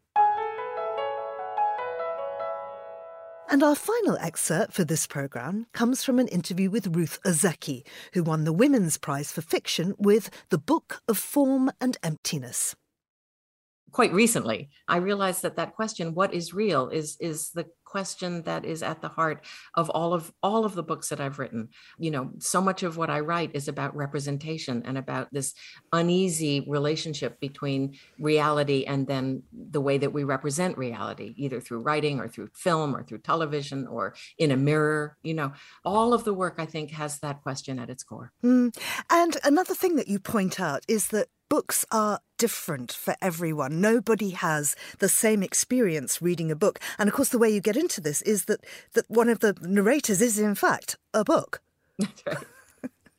And 3.51 3.63
our 3.63 3.75
final 3.75 4.15
excerpt 4.21 4.71
for 4.71 4.85
this 4.85 5.05
programme 5.05 5.67
comes 5.73 6.05
from 6.05 6.19
an 6.19 6.29
interview 6.29 6.69
with 6.69 6.95
Ruth 6.95 7.19
Ozeki, 7.25 7.85
who 8.13 8.23
won 8.23 8.45
the 8.45 8.53
Women's 8.53 8.97
Prize 8.97 9.33
for 9.33 9.41
Fiction 9.41 9.93
with 9.97 10.29
The 10.51 10.57
Book 10.57 11.01
of 11.09 11.17
Form 11.17 11.69
and 11.81 11.97
Emptiness. 12.01 12.77
Quite 13.91 14.13
recently 14.13 14.69
i 14.87 14.95
realized 14.95 15.41
that 15.41 15.57
that 15.57 15.75
question 15.75 16.13
what 16.13 16.33
is 16.33 16.53
real? 16.53 16.87
is 16.87 17.17
is 17.19 17.49
the 17.49 17.65
question 17.91 18.41
that 18.43 18.63
is 18.63 18.81
at 18.81 19.01
the 19.01 19.09
heart 19.09 19.43
of 19.73 19.89
all 19.89 20.13
of 20.13 20.31
all 20.41 20.63
of 20.63 20.75
the 20.75 20.83
books 20.91 21.09
that 21.09 21.19
i've 21.19 21.39
written. 21.39 21.67
You 21.99 22.11
know 22.11 22.31
so 22.39 22.61
much 22.61 22.83
of 22.83 22.95
what 22.95 23.09
i 23.09 23.19
write 23.19 23.51
is 23.53 23.67
about 23.67 23.95
representation 23.95 24.81
and 24.85 24.97
about 24.97 25.27
this 25.33 25.53
uneasy 25.91 26.63
relationship 26.77 27.39
between 27.41 27.97
reality 28.17 28.85
and 28.85 29.05
then 29.07 29.43
the 29.75 29.81
way 29.81 29.97
that 29.97 30.13
we 30.13 30.23
represent 30.23 30.77
reality 30.77 31.33
either 31.37 31.59
through 31.59 31.81
writing 31.81 32.19
or 32.21 32.27
through 32.29 32.49
film 32.53 32.95
or 32.95 33.03
through 33.03 33.19
television 33.19 33.87
or 33.87 34.15
in 34.37 34.51
a 34.51 34.57
mirror 34.57 35.17
you 35.23 35.33
know. 35.33 35.51
All 35.83 36.13
of 36.13 36.23
the 36.23 36.33
work 36.33 36.55
i 36.57 36.65
think 36.65 36.91
has 36.91 37.19
that 37.19 37.41
question 37.43 37.77
at 37.77 37.89
its 37.89 38.03
core. 38.03 38.31
Mm. 38.43 38.75
and 39.09 39.37
another 39.43 39.75
thing 39.75 39.97
that 39.97 40.07
you 40.07 40.19
point 40.19 40.59
out 40.59 40.85
is 40.87 41.09
that 41.09 41.27
books 41.49 41.85
are 41.91 42.21
different 42.41 42.91
for 42.91 43.15
everyone. 43.21 43.79
Nobody 43.79 44.31
has 44.31 44.75
the 44.97 45.07
same 45.07 45.43
experience 45.43 46.23
reading 46.23 46.49
a 46.49 46.55
book. 46.55 46.79
And 46.97 47.07
of 47.07 47.13
course, 47.13 47.29
the 47.29 47.37
way 47.37 47.51
you 47.51 47.61
get 47.61 47.77
into 47.77 48.01
this 48.01 48.23
is 48.23 48.45
that, 48.45 48.65
that 48.93 49.07
one 49.11 49.29
of 49.29 49.41
the 49.41 49.55
narrators 49.61 50.21
is, 50.23 50.39
in 50.39 50.55
fact, 50.55 50.97
a 51.13 51.23
book. 51.23 51.61
That's 51.99 52.25
right. 52.25 52.37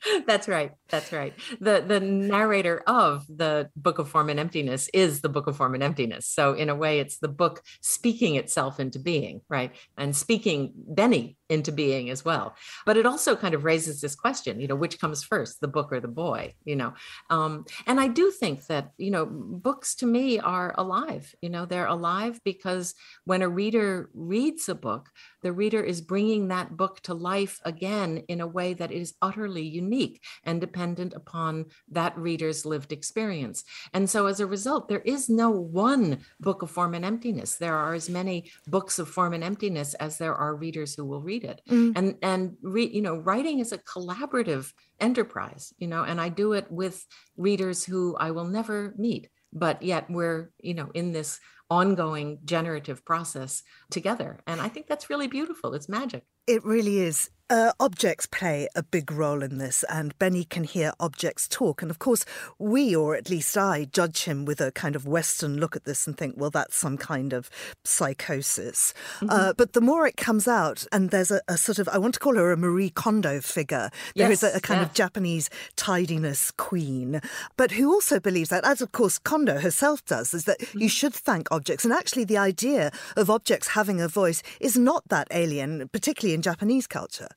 That's 0.27 0.49
right. 0.49 0.73
That's 0.89 1.13
right. 1.13 1.33
The 1.61 1.85
the 1.87 2.01
narrator 2.01 2.83
of 2.89 3.25
the 3.29 3.71
Book 3.77 4.01
of 4.01 4.09
Form 4.09 4.29
and 4.29 4.41
Emptiness 4.41 4.91
is 4.93 5.21
the 5.21 5.29
Book 5.29 5.47
of 5.47 5.57
Form 5.57 5.75
and 5.75 5.83
Emptiness. 5.85 6.27
So 6.27 6.55
in 6.55 6.69
a 6.69 6.75
way, 6.75 6.99
it's 6.99 7.19
the 7.19 7.29
book 7.29 7.63
speaking 7.81 8.35
itself 8.35 8.81
into 8.81 8.99
being, 8.99 9.43
right? 9.49 9.71
And 9.97 10.17
speaking 10.17 10.73
Benny 10.75 11.37
into 11.53 11.71
being 11.71 12.11
as 12.11 12.25
well. 12.25 12.57
But 12.87 12.97
it 12.97 13.07
also 13.07 13.37
kind 13.37 13.55
of 13.55 13.65
raises 13.65 14.01
this 14.01 14.15
question, 14.15 14.61
you 14.61 14.67
know, 14.67 14.75
which 14.75 14.99
comes 14.99 15.23
first, 15.23 15.61
the 15.61 15.69
book 15.69 15.93
or 15.93 16.01
the 16.01 16.09
boy, 16.09 16.55
you 16.65 16.77
know? 16.77 16.95
Um, 17.31 17.67
and 17.87 18.01
I 18.01 18.09
do 18.09 18.31
think 18.31 18.67
that, 18.67 18.93
you 18.97 19.11
know, 19.11 19.27
books 19.27 19.95
to 19.97 20.07
me 20.07 20.39
are 20.39 20.75
alive, 20.79 21.35
you 21.43 21.51
know, 21.51 21.67
they're 21.67 21.87
alive 21.87 22.41
because 22.45 22.95
when 23.25 23.43
a 23.43 23.49
reader 23.49 24.11
reads 24.15 24.69
a 24.69 24.75
book, 24.75 25.11
the 25.43 25.53
reader 25.53 25.83
is 25.83 26.01
bringing 26.01 26.49
that 26.49 26.77
book 26.77 27.01
to 27.03 27.15
life 27.15 27.61
again 27.65 28.23
in 28.29 28.41
a 28.41 28.47
way 28.47 28.75
that 28.75 28.93
is 28.93 29.15
utterly 29.21 29.63
unique 29.63 30.23
and 30.45 30.61
dependent 30.61 31.13
upon 31.15 31.67
that 31.91 32.17
reader's 32.17 32.65
lived 32.65 32.93
experience. 32.93 33.65
And 33.93 34.09
so 34.09 34.27
as 34.27 34.41
a 34.41 34.47
result, 34.47 34.89
there 34.89 35.01
is 35.01 35.29
no 35.29 35.51
one 35.51 36.21
book 36.41 36.63
of 36.63 36.71
form 36.71 36.95
and 36.95 37.05
emptiness. 37.05 37.57
There 37.57 37.77
are 37.77 37.95
as 37.95 38.09
many 38.09 38.51
books 38.67 38.99
of 38.99 39.09
form 39.09 39.35
and 39.35 39.45
emptiness 39.45 39.95
as 39.95 40.19
there 40.19 40.35
are 40.35 40.55
readers 40.55 40.95
who 40.95 41.05
will 41.05 41.21
read 41.21 41.42
it 41.45 41.61
mm. 41.69 41.93
and 41.97 42.17
and 42.23 42.57
re, 42.63 42.87
you 42.87 43.03
know 43.03 43.17
writing 43.17 43.59
is 43.59 43.73
a 43.73 43.79
collaborative 43.79 44.73
enterprise 45.01 45.73
you 45.79 45.87
know 45.87 46.03
and 46.03 46.21
i 46.21 46.29
do 46.29 46.53
it 46.53 46.71
with 46.71 47.05
readers 47.37 47.85
who 47.85 48.17
i 48.17 48.31
will 48.31 48.47
never 48.47 48.95
meet 48.97 49.29
but 49.53 49.83
yet 49.83 50.07
we're 50.09 50.51
you 50.59 50.75
know 50.75 50.91
in 50.95 51.13
this 51.13 51.41
ongoing 51.73 52.39
generative 52.45 53.03
process 53.03 53.63
together. 53.91 54.41
And 54.47 54.61
i 54.61 54.69
think 54.69 54.87
that's 54.87 55.09
really 55.09 55.27
beautiful. 55.27 55.73
It's 55.73 55.89
magic. 55.89 56.23
It 56.47 56.63
really 56.65 56.99
is 56.99 57.31
uh, 57.53 57.73
objects 57.79 58.27
play 58.27 58.69
a 58.75 58.83
big 58.83 59.13
role 59.13 59.43
in 59.43 59.59
this, 59.59 59.85
and 59.89 60.19
Benny 60.19 60.45
can 60.45 60.65
hear 60.65 60.93
objects 60.99 61.47
talk. 61.47 61.83
And 61.83 61.91
of 61.91 61.99
course, 61.99 62.25
we, 62.59 62.97
or 62.97 63.15
at 63.15 63.31
least 63.31 63.57
I, 63.57 63.85
judge 63.85 64.25
him 64.25 64.45
with 64.45 64.61
a 64.61 64.73
kind 64.73 64.97
of 64.97 65.07
Western 65.07 65.59
look 65.59 65.77
at 65.77 65.85
this 65.85 66.07
and 66.07 66.17
think, 66.17 66.35
well, 66.39 66.51
that's 66.51 66.77
some 66.77 66.97
kind 66.97 67.33
of 67.33 67.51
psychosis. 67.85 68.95
Mm-hmm. 69.17 69.31
Uh, 69.31 69.53
but 69.53 69.73
the 69.75 69.81
more 69.81 70.07
it 70.07 70.17
comes 70.17 70.49
out, 70.49 70.87
and 70.93 71.11
there's 71.11 71.31
a, 71.31 71.41
a, 71.49 71.59
sort 71.59 71.79
of, 71.79 71.89
I 71.89 71.99
want 71.99 72.15
to 72.15 72.21
call 72.21 72.37
her 72.37 72.53
a 72.53 72.57
Marie 72.57 72.91
Kondo 72.91 73.41
figure. 73.41 73.91
There 74.17 74.31
yes, 74.31 74.43
is 74.43 74.55
a, 74.55 74.57
a 74.57 74.61
kind 74.61 74.81
yeah. 74.81 74.87
of 74.87 74.95
Japanese 74.95 75.51
tidiness 75.77 76.51
queen, 76.53 77.21
but 77.57 77.73
who 77.73 77.93
also 77.93 78.19
believes 78.19 78.49
that, 78.51 78.65
as 78.65 78.81
of 78.81 78.93
course 78.93 79.19
Kondo 79.19 79.59
herself 79.59 80.05
does, 80.07 80.33
is 80.33 80.45
that 80.45 80.59
mm-hmm. 80.59 80.81
you 80.81 80.89
should 80.89 81.15
thank 81.15 81.51
objects 81.51 81.63
objects. 81.63 81.85
And 81.85 81.95
actually, 81.95 82.25
the 82.25 82.39
idea 82.39 82.91
of 83.17 83.31
objects 83.31 83.69
having 83.69 84.01
a 84.01 84.09
voice 84.09 84.43
is 84.61 84.77
not 84.77 85.09
that 85.09 85.29
alien, 85.31 85.89
particularly 85.93 86.35
in 86.35 86.43
Japanese 86.43 86.87
culture 86.87 87.29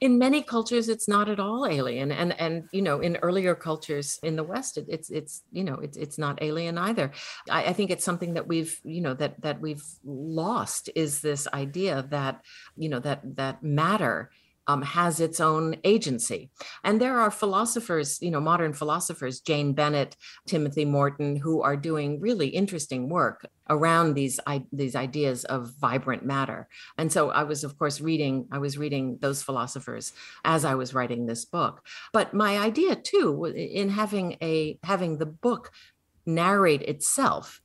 in 0.00 0.18
many 0.18 0.42
cultures 0.42 0.88
it's 0.88 1.08
not 1.08 1.28
at 1.28 1.40
all 1.40 1.66
alien 1.66 2.12
and 2.12 2.38
and 2.38 2.68
you 2.72 2.82
know 2.82 3.00
in 3.00 3.16
earlier 3.22 3.54
cultures 3.54 4.18
in 4.22 4.36
the 4.36 4.44
west 4.44 4.78
it, 4.78 4.86
it's 4.88 5.10
it's 5.10 5.42
you 5.52 5.64
know 5.64 5.74
it's 5.74 5.96
it's 5.96 6.18
not 6.18 6.42
alien 6.42 6.78
either. 6.78 7.12
I, 7.50 7.64
I, 7.66 7.72
think 7.72 7.90
it's 7.90 8.04
something 8.04 8.34
that 8.34 8.46
we've 8.46 8.78
you 8.84 9.00
know 9.00 9.14
that 9.14 9.40
that 9.42 9.60
we've 9.60 9.84
lost 10.04 10.90
is 10.94 11.20
this 11.20 11.46
idea 11.52 12.06
that 12.10 12.44
you 12.76 12.88
know 12.88 13.00
that 13.00 13.20
that 13.36 13.62
matter 13.62 14.30
um, 14.68 14.82
has 14.82 15.18
its 15.18 15.40
own 15.40 15.76
agency. 15.82 16.50
And 16.84 17.00
there 17.00 17.18
are 17.18 17.30
philosophers, 17.30 18.18
you 18.20 18.30
know, 18.30 18.40
modern 18.40 18.74
philosophers, 18.74 19.40
Jane 19.40 19.72
Bennett, 19.72 20.16
Timothy 20.46 20.84
Morton, 20.84 21.36
who 21.36 21.62
are 21.62 21.76
doing 21.76 22.20
really 22.20 22.48
interesting 22.48 23.08
work 23.08 23.46
around 23.70 24.14
these 24.14 24.38
I, 24.46 24.64
these 24.72 24.94
ideas 24.94 25.44
of 25.46 25.72
vibrant 25.80 26.24
matter. 26.24 26.68
And 26.98 27.10
so 27.10 27.30
I 27.30 27.44
was, 27.44 27.64
of 27.64 27.78
course, 27.78 28.00
reading. 28.00 28.46
I 28.52 28.58
was 28.58 28.78
reading 28.78 29.18
those 29.20 29.42
philosophers 29.42 30.12
as 30.44 30.64
I 30.64 30.74
was 30.74 30.94
writing 30.94 31.26
this 31.26 31.46
book. 31.46 31.84
But 32.12 32.34
my 32.34 32.58
idea 32.58 32.94
too, 32.94 33.46
in 33.46 33.88
having 33.88 34.36
a 34.42 34.78
having 34.82 35.18
the 35.18 35.26
book 35.26 35.72
narrate 36.26 36.82
itself 36.82 37.62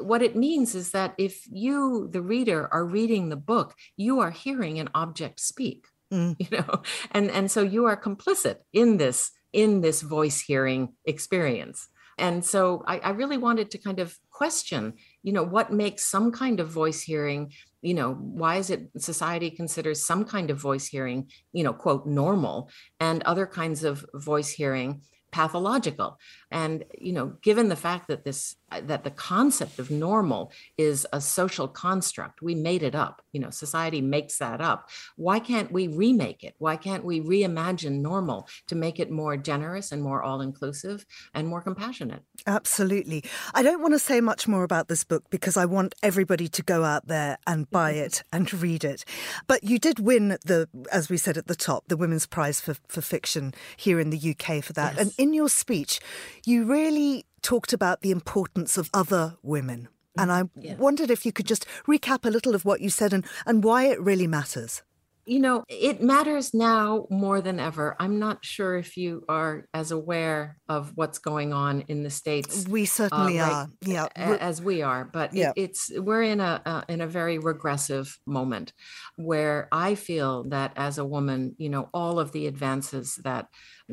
what 0.00 0.22
it 0.22 0.36
means 0.36 0.74
is 0.74 0.92
that 0.92 1.14
if 1.18 1.46
you 1.50 2.08
the 2.12 2.22
reader 2.22 2.68
are 2.72 2.84
reading 2.84 3.28
the 3.28 3.36
book 3.36 3.74
you 3.96 4.20
are 4.20 4.30
hearing 4.30 4.78
an 4.78 4.88
object 4.94 5.40
speak 5.40 5.86
mm. 6.12 6.36
you 6.38 6.58
know 6.58 6.82
and 7.12 7.30
and 7.30 7.50
so 7.50 7.62
you 7.62 7.86
are 7.86 7.96
complicit 7.96 8.56
in 8.72 8.98
this 8.98 9.30
in 9.52 9.80
this 9.80 10.02
voice 10.02 10.40
hearing 10.40 10.94
experience 11.04 11.88
and 12.18 12.44
so 12.44 12.84
I, 12.86 12.98
I 12.98 13.10
really 13.10 13.38
wanted 13.38 13.70
to 13.70 13.78
kind 13.78 13.98
of 13.98 14.16
question 14.30 14.94
you 15.22 15.32
know 15.32 15.42
what 15.42 15.72
makes 15.72 16.04
some 16.04 16.30
kind 16.32 16.60
of 16.60 16.68
voice 16.68 17.02
hearing 17.02 17.52
you 17.80 17.94
know 17.94 18.14
why 18.14 18.56
is 18.56 18.70
it 18.70 18.90
society 18.98 19.50
considers 19.50 20.04
some 20.04 20.24
kind 20.24 20.50
of 20.50 20.58
voice 20.58 20.86
hearing 20.86 21.28
you 21.52 21.64
know 21.64 21.72
quote 21.72 22.06
normal 22.06 22.70
and 23.00 23.22
other 23.22 23.46
kinds 23.46 23.84
of 23.84 24.04
voice 24.14 24.50
hearing 24.50 25.02
pathological 25.32 26.18
and 26.50 26.84
you 26.98 27.12
know 27.12 27.32
given 27.42 27.68
the 27.68 27.76
fact 27.76 28.08
that 28.08 28.24
this 28.24 28.56
that 28.80 29.04
the 29.04 29.10
concept 29.10 29.78
of 29.78 29.90
normal 29.90 30.52
is 30.78 31.06
a 31.12 31.20
social 31.20 31.68
construct. 31.68 32.42
We 32.42 32.54
made 32.54 32.82
it 32.82 32.94
up. 32.94 33.22
You 33.32 33.40
know 33.40 33.50
society 33.50 34.00
makes 34.00 34.38
that 34.38 34.60
up. 34.60 34.90
Why 35.16 35.38
can't 35.38 35.70
we 35.72 35.88
remake 35.88 36.44
it? 36.44 36.54
Why 36.58 36.76
can't 36.76 37.04
we 37.04 37.20
reimagine 37.20 38.00
normal 38.00 38.48
to 38.68 38.74
make 38.74 38.98
it 38.98 39.10
more 39.10 39.36
generous 39.36 39.92
and 39.92 40.02
more 40.02 40.22
all 40.22 40.40
inclusive 40.40 41.04
and 41.34 41.48
more 41.48 41.62
compassionate? 41.62 42.22
Absolutely. 42.46 43.24
I 43.54 43.62
don't 43.62 43.80
want 43.80 43.94
to 43.94 43.98
say 43.98 44.20
much 44.20 44.48
more 44.48 44.64
about 44.64 44.88
this 44.88 45.04
book 45.04 45.24
because 45.30 45.56
i 45.56 45.64
want 45.64 45.94
everybody 46.02 46.48
to 46.48 46.62
go 46.62 46.84
out 46.84 47.06
there 47.06 47.38
and 47.46 47.70
buy 47.70 47.92
mm-hmm. 47.92 48.04
it 48.04 48.22
and 48.32 48.52
read 48.54 48.84
it. 48.84 49.04
But 49.46 49.64
you 49.64 49.78
did 49.78 49.98
win 49.98 50.38
the 50.44 50.68
as 50.90 51.08
we 51.08 51.16
said 51.16 51.36
at 51.36 51.46
the 51.46 51.54
top 51.54 51.88
the 51.88 51.96
women's 51.96 52.26
prize 52.26 52.60
for, 52.60 52.74
for 52.88 53.00
fiction 53.00 53.54
here 53.76 54.00
in 54.00 54.10
the 54.10 54.30
uk 54.30 54.64
for 54.64 54.72
that. 54.72 54.94
Yes. 54.94 55.02
and 55.02 55.12
in 55.18 55.34
your 55.34 55.48
speech 55.48 56.00
you 56.44 56.64
really 56.64 57.26
talked 57.42 57.72
about 57.72 58.00
the 58.00 58.10
importance 58.10 58.78
of 58.78 58.90
other 58.94 59.36
women. 59.42 59.88
And 60.16 60.30
I 60.30 60.44
yeah. 60.56 60.76
wondered 60.76 61.10
if 61.10 61.24
you 61.24 61.32
could 61.32 61.46
just 61.46 61.66
recap 61.88 62.26
a 62.26 62.30
little 62.30 62.54
of 62.54 62.64
what 62.64 62.80
you 62.80 62.90
said 62.90 63.12
and, 63.12 63.24
and 63.46 63.64
why 63.64 63.86
it 63.86 64.00
really 64.00 64.26
matters 64.26 64.82
you 65.24 65.38
know, 65.38 65.64
it 65.68 66.02
matters 66.02 66.52
now 66.52 67.06
more 67.08 67.40
than 67.40 67.60
ever. 67.60 67.94
I'm 68.00 68.18
not 68.18 68.44
sure 68.44 68.76
if 68.76 68.96
you 68.96 69.24
are 69.28 69.68
as 69.72 69.92
aware 69.92 70.56
of 70.68 70.92
what's 70.96 71.18
going 71.18 71.52
on 71.52 71.84
in 71.86 72.02
the 72.02 72.10
states. 72.10 72.66
We 72.66 72.86
certainly 72.86 73.38
uh, 73.38 73.48
are, 73.48 73.68
yeah, 73.82 74.08
as 74.16 74.60
we 74.60 74.82
are. 74.82 75.04
But 75.04 75.32
yeah. 75.32 75.52
It, 75.54 75.62
it's 75.62 75.92
we're 75.96 76.24
in 76.24 76.40
a 76.40 76.60
uh, 76.66 76.82
in 76.88 77.00
a 77.00 77.06
very 77.06 77.38
regressive 77.38 78.18
moment, 78.26 78.72
where 79.16 79.68
I 79.70 79.94
feel 79.94 80.44
that 80.48 80.72
as 80.76 80.98
a 80.98 81.04
woman, 81.04 81.54
you 81.56 81.68
know, 81.68 81.88
all 81.94 82.18
of 82.18 82.32
the 82.32 82.48
advances 82.48 83.20
that 83.22 83.46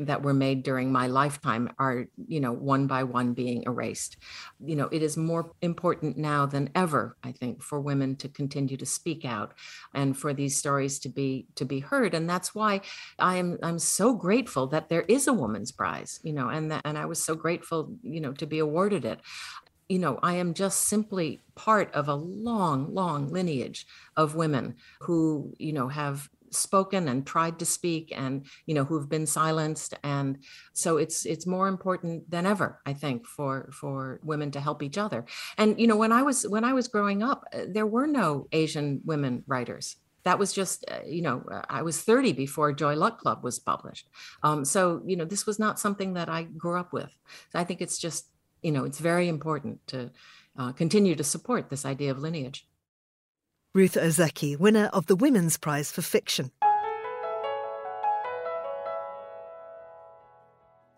that 0.06 0.22
were 0.22 0.34
made 0.34 0.62
during 0.62 0.90
my 0.90 1.06
lifetime 1.06 1.70
are, 1.78 2.06
you 2.26 2.40
know, 2.40 2.52
one 2.52 2.86
by 2.86 3.04
one 3.04 3.34
being 3.34 3.62
erased. 3.64 4.16
You 4.64 4.76
know, 4.76 4.88
it 4.90 5.02
is 5.02 5.16
more 5.16 5.52
important 5.62 6.16
now 6.16 6.46
than 6.46 6.70
ever, 6.74 7.16
I 7.22 7.32
think, 7.32 7.62
for 7.62 7.80
women 7.80 8.16
to 8.16 8.28
continue 8.28 8.76
to 8.76 8.86
speak 8.86 9.24
out 9.24 9.52
and 9.94 10.16
for 10.16 10.32
these 10.32 10.56
stories 10.56 10.98
to 11.00 11.08
be 11.08 11.46
to 11.56 11.64
be 11.64 11.80
heard. 11.80 12.14
And 12.14 12.28
that's 12.28 12.54
why 12.54 12.80
I 13.18 13.36
am 13.36 13.58
I'm 13.62 13.78
so 13.78 14.14
grateful 14.14 14.66
that 14.68 14.88
there 14.88 15.02
is 15.02 15.26
a 15.26 15.32
woman's 15.32 15.72
prize, 15.72 16.20
you 16.22 16.32
know, 16.32 16.48
and 16.48 16.70
that 16.70 16.82
and 16.84 16.96
I 16.96 17.06
was 17.06 17.22
so 17.22 17.34
grateful, 17.34 17.94
you 18.02 18.20
know, 18.20 18.32
to 18.32 18.46
be 18.46 18.58
awarded 18.58 19.04
it 19.04 19.20
you 19.90 19.98
know, 19.98 20.20
I 20.22 20.34
am 20.34 20.54
just 20.54 20.82
simply 20.82 21.40
part 21.56 21.92
of 21.94 22.06
a 22.06 22.14
long, 22.14 22.94
long 22.94 23.28
lineage 23.28 23.88
of 24.16 24.36
women 24.36 24.76
who, 25.00 25.52
you 25.58 25.72
know, 25.72 25.88
have 25.88 26.30
spoken 26.50 27.08
and 27.08 27.26
tried 27.26 27.58
to 27.58 27.64
speak 27.64 28.12
and 28.16 28.46
you 28.66 28.74
know 28.74 28.84
who've 28.84 29.08
been 29.08 29.26
silenced. 29.26 29.94
And 30.02 30.38
so 30.72 30.96
it's 30.96 31.26
it's 31.26 31.46
more 31.46 31.68
important 31.68 32.30
than 32.30 32.46
ever 32.46 32.80
i 32.86 32.92
think 32.92 33.26
for 33.26 33.70
for 33.72 34.20
women 34.22 34.50
to 34.52 34.60
help 34.60 34.82
each 34.82 34.98
other. 34.98 35.24
And 35.58 35.80
you 35.80 35.86
know 35.86 35.96
when 35.96 36.12
i 36.12 36.22
was 36.22 36.46
when 36.46 36.64
i 36.64 36.72
was 36.72 36.88
growing 36.88 37.22
up 37.22 37.44
uh, 37.52 37.62
there 37.68 37.86
were 37.86 38.06
no 38.06 38.46
asian 38.52 39.00
women 39.04 39.44
writers. 39.46 39.96
That 40.24 40.38
was 40.38 40.52
just 40.52 40.84
uh, 40.90 41.00
you 41.06 41.22
know 41.22 41.42
uh, 41.50 41.62
i 41.68 41.82
was 41.82 42.00
30 42.02 42.32
before 42.32 42.72
joy 42.72 42.94
luck 42.94 43.20
club 43.20 43.42
was 43.42 43.58
published. 43.58 44.08
Um, 44.42 44.64
so 44.64 45.02
you 45.06 45.16
know 45.16 45.24
this 45.24 45.46
was 45.46 45.58
not 45.58 45.78
something 45.78 46.14
that 46.14 46.28
i 46.28 46.42
grew 46.42 46.78
up 46.78 46.92
with. 46.92 47.10
So 47.52 47.58
i 47.58 47.64
think 47.64 47.80
it's 47.80 47.98
just 47.98 48.28
you 48.62 48.72
know 48.72 48.84
it's 48.84 48.98
very 48.98 49.28
important 49.28 49.86
to 49.88 50.10
uh, 50.58 50.72
continue 50.72 51.14
to 51.14 51.24
support 51.24 51.70
this 51.70 51.84
idea 51.86 52.10
of 52.10 52.18
lineage 52.18 52.66
Ruth 53.72 53.94
Ozeki, 53.94 54.58
winner 54.58 54.86
of 54.92 55.06
the 55.06 55.14
Women's 55.14 55.56
Prize 55.56 55.92
for 55.92 56.02
Fiction. 56.02 56.50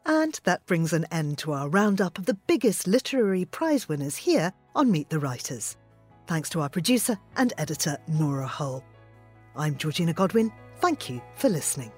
And 0.07 0.41
that 0.45 0.65
brings 0.65 0.95
an 0.95 1.05
end 1.11 1.37
to 1.39 1.53
our 1.53 1.69
roundup 1.69 2.17
of 2.17 2.25
the 2.25 2.33
biggest 2.33 2.87
literary 2.87 3.45
prize 3.45 3.91
winners 3.91 4.17
here 4.17 4.55
on 4.75 4.91
Meet 4.91 5.11
the 5.11 5.19
Writers. 5.19 5.77
Thanks 6.27 6.49
to 6.51 6.63
our 6.63 6.71
producer 6.71 7.19
and 7.37 7.53
editor, 7.59 7.99
Nora 8.09 8.47
Hull. 8.47 8.83
I'm 9.55 9.77
Georgina 9.77 10.15
Godwin. 10.15 10.51
Thank 10.81 11.11
you 11.11 11.21
for 11.37 11.51
listening. 11.51 11.93